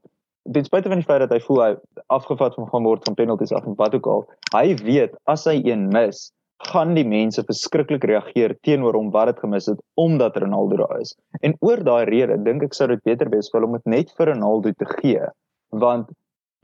[0.53, 1.71] ten spyte van die feit dat hy voel hy
[2.13, 5.57] afgevat van gaan word van penalties af en wat ook al, hy weet as hy
[5.65, 6.27] een mis,
[6.71, 11.15] gaan die mense verskriklik reageer teenoor hom wat dit gemis het omdat Ronaldo daar is.
[11.43, 14.13] En oor daai rede dink ek sou dit beter wees vir hom om dit net
[14.19, 15.33] vir Ronaldo te gee
[15.75, 16.13] want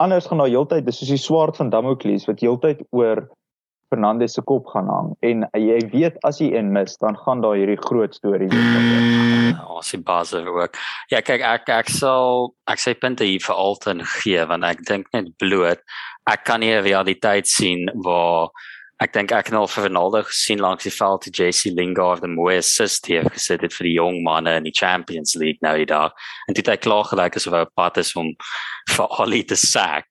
[0.00, 3.26] anders gaan daar heeltyd dis soos die swaard van Damokles wat heeltyd oor
[3.90, 7.58] Fernandes se kop gaan hang en jy weet as hy een mis dan gaan daar
[7.58, 9.56] hierdie groot storie wees.
[9.66, 10.78] Ons sien baie werk.
[11.10, 15.10] Ja, kyk ek ek sal ek sê punte hier vir Alton gee want ek dink
[15.16, 15.82] net bloot
[16.30, 18.50] ek kan nie 'n realiteit sien waar
[19.00, 22.34] ek dink ek het al vir Ronaldo gesien langs die veld te JC Lingard en
[22.36, 25.88] mooi assist hier gesit het vir die jong manne in die Champions League nou die
[25.88, 26.12] dag.
[26.48, 28.34] En dit het klaar gelyk asof hy op pad is om
[28.94, 30.10] vir Ali te sack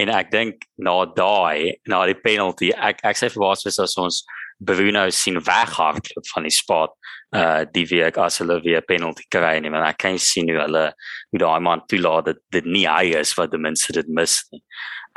[0.00, 4.22] en ek dink na daai na die penalty ek ek sê vir was as ons
[4.62, 6.96] Bruno sien weghardloop van die spot
[7.36, 10.86] uh die week as hulle weer penalty kry nie maar ek kan sien hoe hulle
[11.32, 14.62] hoe daai man toelaat dat dit nie hy is wat die mense dit mis nie.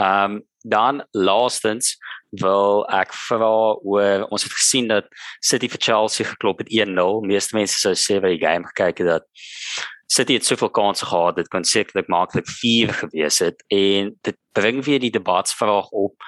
[0.04, 1.96] Um dan laastens
[2.42, 5.08] wil ek vra oor ons het gesien dat
[5.40, 7.22] City vir Chelsea geklop het 1-0.
[7.30, 9.30] Meeste mense sou sê by die game gekyk het dat
[10.12, 14.84] City het soveel kansse gehad dit kon sekerlik maklik 4 gewees het en dit bring
[14.86, 16.28] weer die debatsvraag op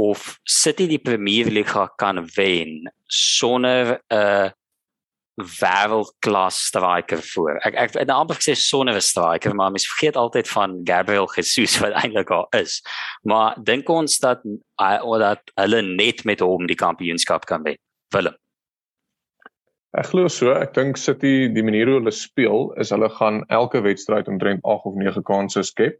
[0.00, 4.50] of City die Premier League kan wen sonder 'n uh,
[5.40, 7.56] wêreldklas striker voor.
[7.64, 11.78] Ek ek het amper gesê sonder 'n striker, maar mens vergeet altyd van Gabriel Jesus
[11.80, 12.82] wat eintlik al is.
[13.22, 14.42] Maar dink ons dat
[15.18, 17.76] dat hulle net met hom die kampioenskap kan wen?
[18.10, 18.36] Willem
[19.92, 23.82] Ek glo so, ek dink City die manier hoe hulle speel is hulle gaan elke
[23.84, 25.98] wedstryd omtrent 8 of 9 kansse skep.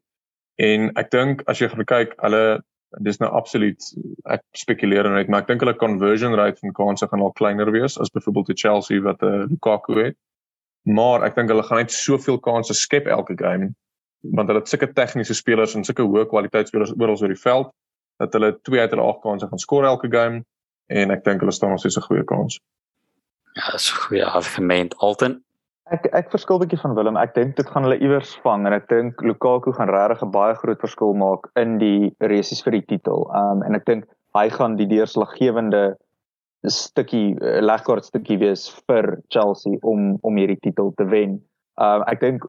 [0.57, 2.63] En ek dink as jy kyk, hulle
[3.01, 3.85] dis nou absoluut
[4.25, 7.99] ek spekuleer net, maar ek dink hulle conversion rate van kansse gaan al kleiner wees
[8.01, 10.17] as byvoorbeeld die Chelsea wat 'n uh, Lukaku het.
[10.85, 13.75] Maar ek dink hulle gaan net soveel kansse skep elke game
[14.23, 17.73] want hulle het sulke tegniese spelers en sulke hoë kwaliteit spelers oral oor die veld
[18.23, 20.45] dat hulle 2 uit hulle 8 kansse gaan skoor elke game
[20.87, 22.61] en ek dink hulle staan nog steeds 'n goeie kans.
[23.55, 25.43] Ja, dis 'n goeie argument Alton.
[25.91, 27.17] Ek ek verskil bietjie van Willem.
[27.19, 30.55] Ek dink dit gaan hulle iewers vang en ek dink Lukaku gaan regtig 'n baie
[30.55, 33.27] groot verskil maak in die resies vir die titel.
[33.35, 34.07] Um en ek dink
[34.39, 35.97] hy gaan die deurslaggewende
[36.71, 41.41] stukkie eh, legkaart stukkie wees vir Chelsea om om hierdie titel te wen.
[41.77, 42.47] Um ek dink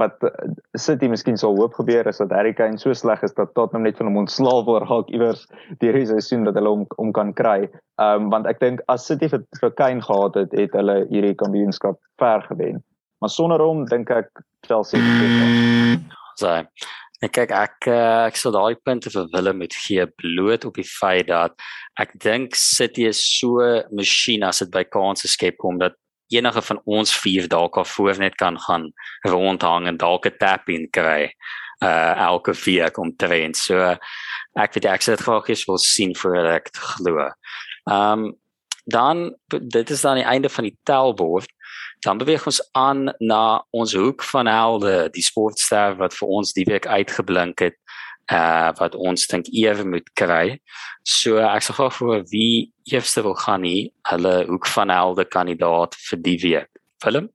[0.00, 3.54] wat eh, City miskien sou hoop gebeur is dat Harry Kane so sleg is dat
[3.54, 5.46] Tottenham net van hom ontslaaw word raak iewers
[5.82, 7.70] die seisoen dat hulle hom om kan kry.
[8.00, 11.34] Ehm um, want ek dink as City vir, vir Kane gehad het, het hulle hierdie
[11.34, 12.84] kampioenskap ver gewen.
[13.20, 14.30] Maar sonder hom dink ek
[14.66, 16.52] Chelsea het so
[17.24, 20.86] ek kyk ek uh, ek sal daai punte vir Willem moet gee bloot op die
[20.86, 21.54] feit dat
[22.00, 23.64] ek dink City is so
[23.96, 25.96] masjien as dit by kansse skep kom dat
[26.28, 30.68] enige van ons vier dalk af voor net kan gaan rondhang en dalk 'n tap
[30.68, 31.32] in kry
[31.82, 33.54] uh elke week om te wen.
[33.54, 33.96] So
[34.56, 37.30] ek weet ek sê dit graag is wil sien vir ek glo.
[37.84, 38.36] Um
[38.86, 41.50] dan dit is dan die einde van die tellbord.
[42.00, 46.64] Dan beweeg ons aan na ons hoek van helde, die sportster wat vir ons die
[46.64, 47.74] week uitgeblink het
[48.32, 50.58] uh wat ons dink ewe moet kry.
[51.06, 55.94] So ek sal graag vir wie eerste wil gaan nie, hulle hoek van helde kandidaat
[56.08, 56.70] vir die week.
[57.04, 57.28] Willem?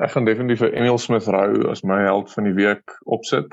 [0.00, 3.52] Ek gaan definitief vir Emil Smith Rowe as my held van die week opsit.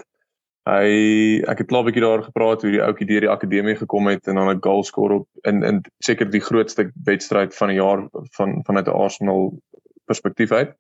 [0.70, 4.08] Hy ek het klaar 'n bietjie daar gepraat hoe die ouetjie deur die akademie gekom
[4.08, 7.80] het en dan 'n goal skoor op in in seker die grootste wedstryd van die
[7.80, 9.60] jaar van vanuit 'n Arsenal
[10.06, 10.72] perspektief uit.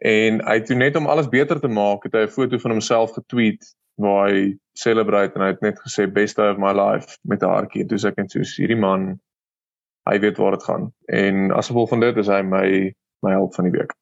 [0.00, 3.12] En hy het net om alles beter te maak, het hy 'n foto van homself
[3.12, 3.64] getweet
[3.96, 7.48] waar hy celebrate en hy het net gesê best day of my life met 'n
[7.48, 7.86] hartjie.
[7.88, 9.20] Toe sê ek net soos hierdie man
[10.06, 10.92] hy weet waar dit gaan.
[11.08, 13.92] En as gevolg van dit is hy my my held van die week.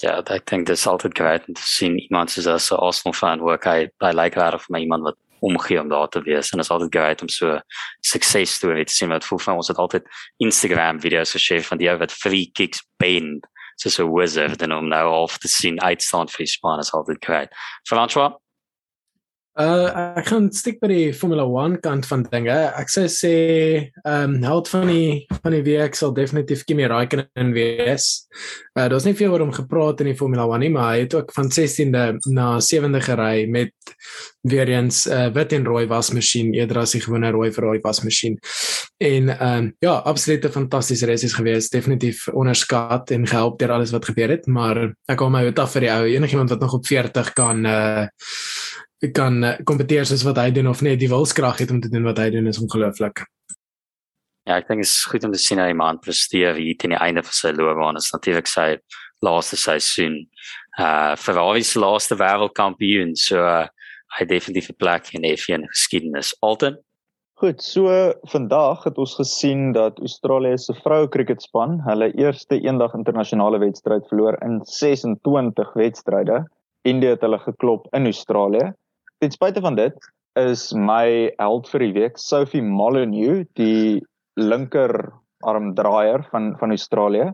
[0.00, 3.12] Ja, ek dink dit is altyd great om te sien iemand soos as 'n Arsenal
[3.12, 3.64] fan werk.
[3.64, 6.66] Hy hy like daar of my iemand wat omgee om daar te wees en dit
[6.66, 7.60] is altyd great om so
[8.00, 10.04] sukses storie te sien wat voel van ons het altyd
[10.36, 13.46] Instagram video's geshare van die ou wat free kicks bend
[13.76, 17.24] soos 'n wizard en om nou half te sien uitstaan vir die span is altyd
[17.24, 17.50] great.
[17.84, 18.32] François
[19.58, 19.90] Uh
[20.20, 22.54] ek gaan stiek by die Formula 1 kant van dinge.
[22.78, 23.32] Ek sou sê
[24.04, 28.06] ehm um, held van die van die week sal definitief Kimi Raikkonen wees.
[28.78, 31.16] Uh daar's nie veel oor hom gepraat in die Formula 1 nie, maar hy het
[31.18, 33.74] ook van 16de na 7de gery met
[34.46, 37.80] weer eens 'n uh, wit en rooi wasmasjien eerder as die gewone rooi vir rooi
[37.82, 38.38] wasmasjien.
[39.02, 41.68] En ehm um, ja, absoluut 'n fantastiese race is gewees.
[41.68, 45.72] Definitief onderskat en gehelp deur alles wat gebeur het, maar ek hou my uit af
[45.72, 48.06] vir die ou enigiemand wat nog op 40 kan uh
[49.14, 52.06] kan eh, kompeteer soos wat hy doen of net die wilskrag het om te doen
[52.08, 53.24] wat hy doen is ongelooflik.
[54.48, 57.02] Ja, ek dink dit is goed om te sien hy man presteer hier teen die
[57.02, 58.00] einde van sy loopbaan.
[58.00, 58.78] Is natuurlik sy
[59.24, 60.22] laaste seisoen.
[60.80, 63.66] Uh Ferrari se laaste wêreldkampioen, so uh,
[64.16, 66.34] hy definitief 'n plek in die F1 geskiedenis.
[66.40, 66.78] Alton
[67.38, 67.86] Goed, so
[68.26, 74.34] vandag het ons gesien dat Australië se vroue kriketspan hulle eerste eendag internasionale wedstryd verloor
[74.42, 76.40] in 26 wedstryde.
[76.82, 78.72] India het hulle geklop in Australië.
[79.18, 79.96] Ten spyte van dit
[80.38, 83.98] is my held vir die week Sophie Molyneux, die
[84.38, 84.92] linker
[85.42, 87.32] armdraaier van van Australië.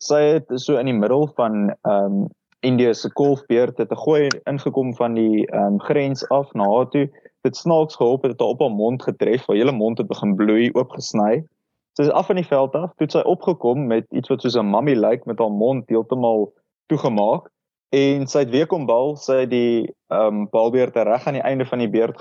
[0.00, 2.26] Sy het so in die middel van ehm um,
[2.64, 6.88] India se golfbeerd het 'n gooi ingekom van die ehm um, grens af na haar
[6.94, 7.04] toe.
[7.44, 10.70] Dit snaaks gehelp het dit op haar mond getref, haar hele mond het begin bloei,
[10.72, 11.44] oopgesny.
[11.92, 14.70] Sy is af van die veld af, toe sy opgekom met iets wat soos 'n
[14.70, 16.52] mummy lyk like, met haar mond heeltemal
[16.88, 17.52] toegemaak
[17.94, 21.46] en sy het weer kom bal, sy het die ehm um, balbeerte reg aan die
[21.46, 22.20] einde van die beurt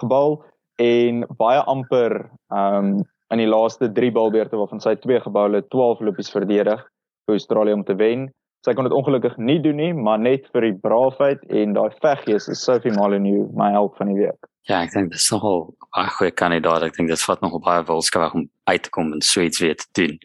[0.00, 0.40] gebal
[0.82, 3.04] en baie amper ehm um,
[3.34, 6.82] in die laaste 3 balbeerte waarvan sy 2 gebou het, 12 lopies verdedig
[7.26, 8.28] vir Australië om te wen.
[8.66, 12.46] Sy kon dit ongelukkig nie doen nie, maar net vir die braafheid en daai veggees
[12.50, 14.48] is Sophie Molyneux my help van die week.
[14.66, 16.82] Ja, ek dink dis nogal 'n goeie kandidaat.
[16.82, 19.76] Ek dink dit vat nog baie wilskrag om uit te kom en so iets weer
[19.76, 20.18] te doen.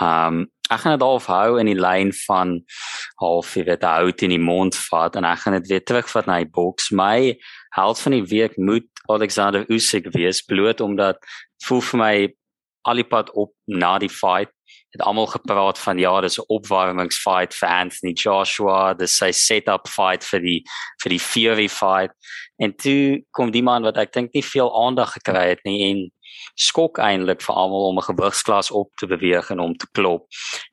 [0.00, 2.58] Ehm um, ek gaan dit half hou in die lyn van
[3.22, 6.36] half jy weet hout in die mond vat en ek gaan dit weer terugvat na
[6.42, 6.90] die boks.
[6.92, 7.38] My
[7.72, 11.16] held van die week moet Alexander Usyk wees bloot omdat
[11.64, 12.14] voel vir my
[12.88, 14.52] alipad op na die fight
[14.90, 20.24] het almal gepraat van ja, dis 'n opwarmingsfight vir Anthony Joshua, dis sy setup fight
[20.24, 20.62] vir die
[21.02, 22.12] vir die Fury fight.
[22.58, 26.10] En toe kom die man wat ek dink nie veel aandag gekry het nie en
[26.58, 30.26] skok eintlik vir almal om 'n gewigsklas op te beweeg en om te klop.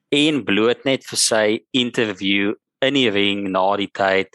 [0.09, 4.29] En bloot net vir sy interview in die ring na die tyd.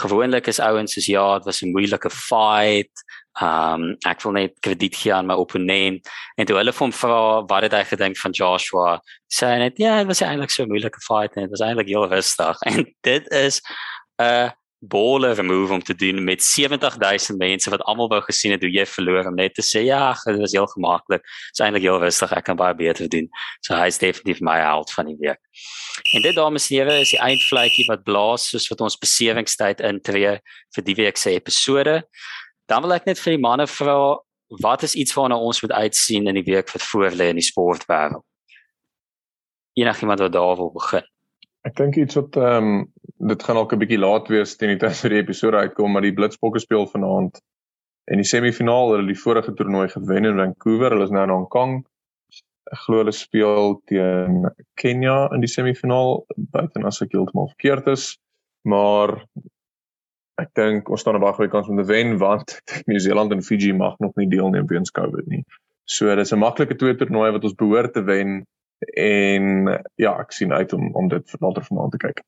[0.00, 2.92] Gewoonlik is ouens soos ja dit was 'n moeilike fight.
[3.40, 6.08] Um ek wil net krediet gee aan my opponent.
[6.36, 9.00] En toe hulle hom vra wat het hy gedink van Joshua?
[9.28, 11.88] Sê hy net ja dit was eintlik so 'n moeilike fight en dit was eintlik
[11.88, 12.56] heel rustig.
[12.70, 13.60] En dit is
[14.18, 14.50] 'n uh,
[14.84, 18.82] balle remove om te doen met 70000 mense wat almal wou gesien het hoe jy
[18.86, 21.22] verloor om net te sê ja, dit was heel gemaklik.
[21.22, 23.28] Dit is eintlik heel rustig, ek kan baie beter doen.
[23.62, 25.38] So hy is definitief my held van die week.
[26.16, 30.34] En dit dames en here is die eindvletjie wat blaas soos wat ons besewingstyd intree
[30.74, 32.00] vir die week se episode.
[32.66, 33.96] Dan wil ek net vir die manne vra
[34.66, 38.26] wat is iets waarna ons moet uitsien in die week wat voorlê in die sportwêreld?
[39.78, 41.06] Enigiemand wat daar wil begin?
[41.62, 42.80] Ek dink iets wat ehm um,
[43.28, 46.02] dit gaan dalk 'n bietjie laat wees teen die tyd vir die episode uitkom, maar
[46.02, 47.40] die Blitsbokke speel vanaand
[48.10, 48.90] in die semifinaal.
[48.90, 50.90] Hulle het die vorige toernooi gewen in Vancouver.
[50.90, 51.84] Hulle is nou in Hong Kong.
[52.72, 54.48] Ek glo hulle speel teen
[54.80, 58.18] Kenia in die semifinaal, buiten as ek heeltemal verkeerd is.
[58.66, 59.20] Maar
[60.40, 62.58] ek dink ons staan 'n baie goeie kans om te wen want
[62.88, 65.44] Nieu-Seeland en Fiji mag nog nie deelneem weens COVID nie.
[65.84, 68.46] So dis 'n maklike twee toernooi wat ons behoort te wen
[68.98, 72.22] en ja, ek sien uit om om dit later vanaand te kyk.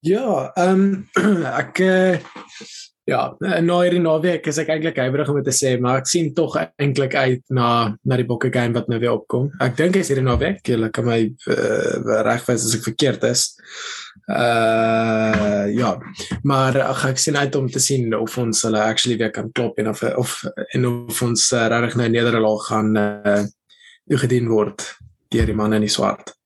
[0.00, 2.16] Ja, ehm um, ek uh,
[3.10, 3.20] ja,
[3.60, 7.16] nou hierdie naweek is ek eintlik huiwerig om te sê, maar ek sien tog eintlik
[7.18, 7.66] uit na
[8.08, 9.50] na die Bokke game wat nou weer opkom.
[9.60, 13.44] Ek dink hy's hierdie naweek, jy kan my uh, regwys as ek verkeerd is.
[14.30, 15.92] Uh ja,
[16.48, 19.78] maar ag ek sien uit om te sien of ons hulle actually weer kan klop
[19.82, 20.38] en of of
[20.76, 23.44] en of ons uh, regtig nou nederlaag gaan uh
[24.10, 24.82] gedien word
[25.30, 26.39] deur die man in die swart.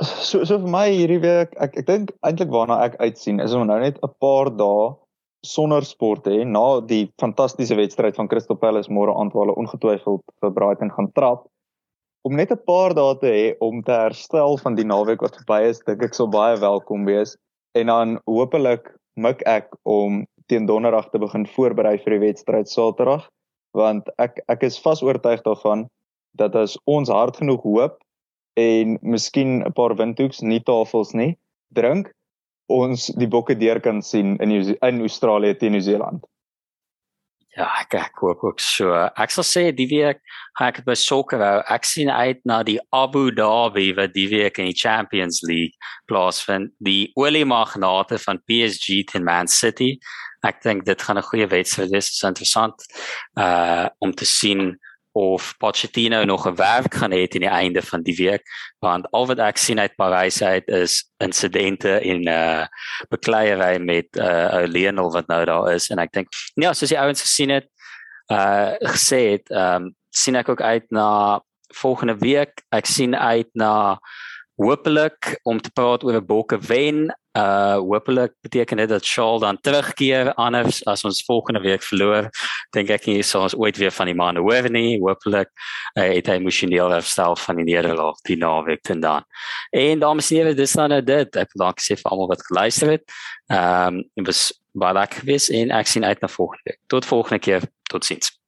[0.00, 3.66] So so vir my hierdie week, ek ek dink eintlik waarna ek uitsien is om
[3.68, 4.96] nou net 'n paar dae
[5.44, 10.24] sonder sport hê na die fantastiese wedstryd van Crystal Palace môre aand waar hulle ongetwyfeld
[10.40, 11.44] vir Brighton gaan trap.
[12.24, 15.68] Om net 'n paar dae te hê om te herstel van die naweek wat verby
[15.68, 17.36] is, dink ek sou baie welkom wees
[17.76, 23.28] en dan hopelik mik ek om teen donderdag te begin voorberei vir die wedstryd Saterdag
[23.76, 25.88] want ek ek is vas oortuig daarvan
[26.40, 28.00] dat as ons hard genoeg hoop
[28.56, 31.36] en miskien 'n paar windhoeks nie tafels nie
[31.74, 32.12] drink
[32.70, 36.24] ons die bokke deur kan sien in in Australië teen Nieu-Seeland.
[37.58, 38.94] Ja, ek ek hoop ook so.
[38.94, 40.20] Ek sal sê die week
[40.58, 41.56] gaan ek by sokker hou.
[41.74, 45.74] Ek sien uit na die Abu Dhabi wat die week in die Champions League
[46.06, 46.70] plaasvind.
[46.78, 49.96] Die olie magnate van PSG teen Man City.
[50.46, 52.06] Ek dink dit gaan 'n goeie wedstryd wees.
[52.14, 52.86] Dit is interessant
[53.36, 54.78] uh om te sien
[55.12, 58.42] of Pochettino nog 'n werk gaan hê teen die einde van die week.
[58.78, 62.66] Want al wat ek sien uit Parys uit is insidente in uh
[63.08, 65.90] bekleierery met uh Lionel wat nou daar is.
[65.90, 67.68] En ek dink ja soos die ouens gesien het
[68.30, 71.40] uh gesê het um sien ek ook uit na
[71.74, 72.62] volgende week.
[72.70, 73.98] Ek sien uit na
[74.60, 77.08] hopelik om te praat oor bokke wen
[77.38, 82.26] uh hopelik beteken dit dat Charles dan terugkeer anders as ons volgende week verloor.
[82.74, 85.50] Dink ek nie sou ons ooit weer van die manne hoor nie hopelik
[85.94, 89.28] uh, het hy emosioneel herstel van die nederlaag die naweek en dan.
[89.70, 91.36] En dames en here dis dan dit.
[91.36, 93.06] Ek dank sê vir almal wat geluister het.
[93.52, 96.82] Ehm um, dit was baie lekker geweest en ek sien uit na volgende week.
[96.90, 97.70] Tot volgende keer.
[97.90, 98.39] Totsiens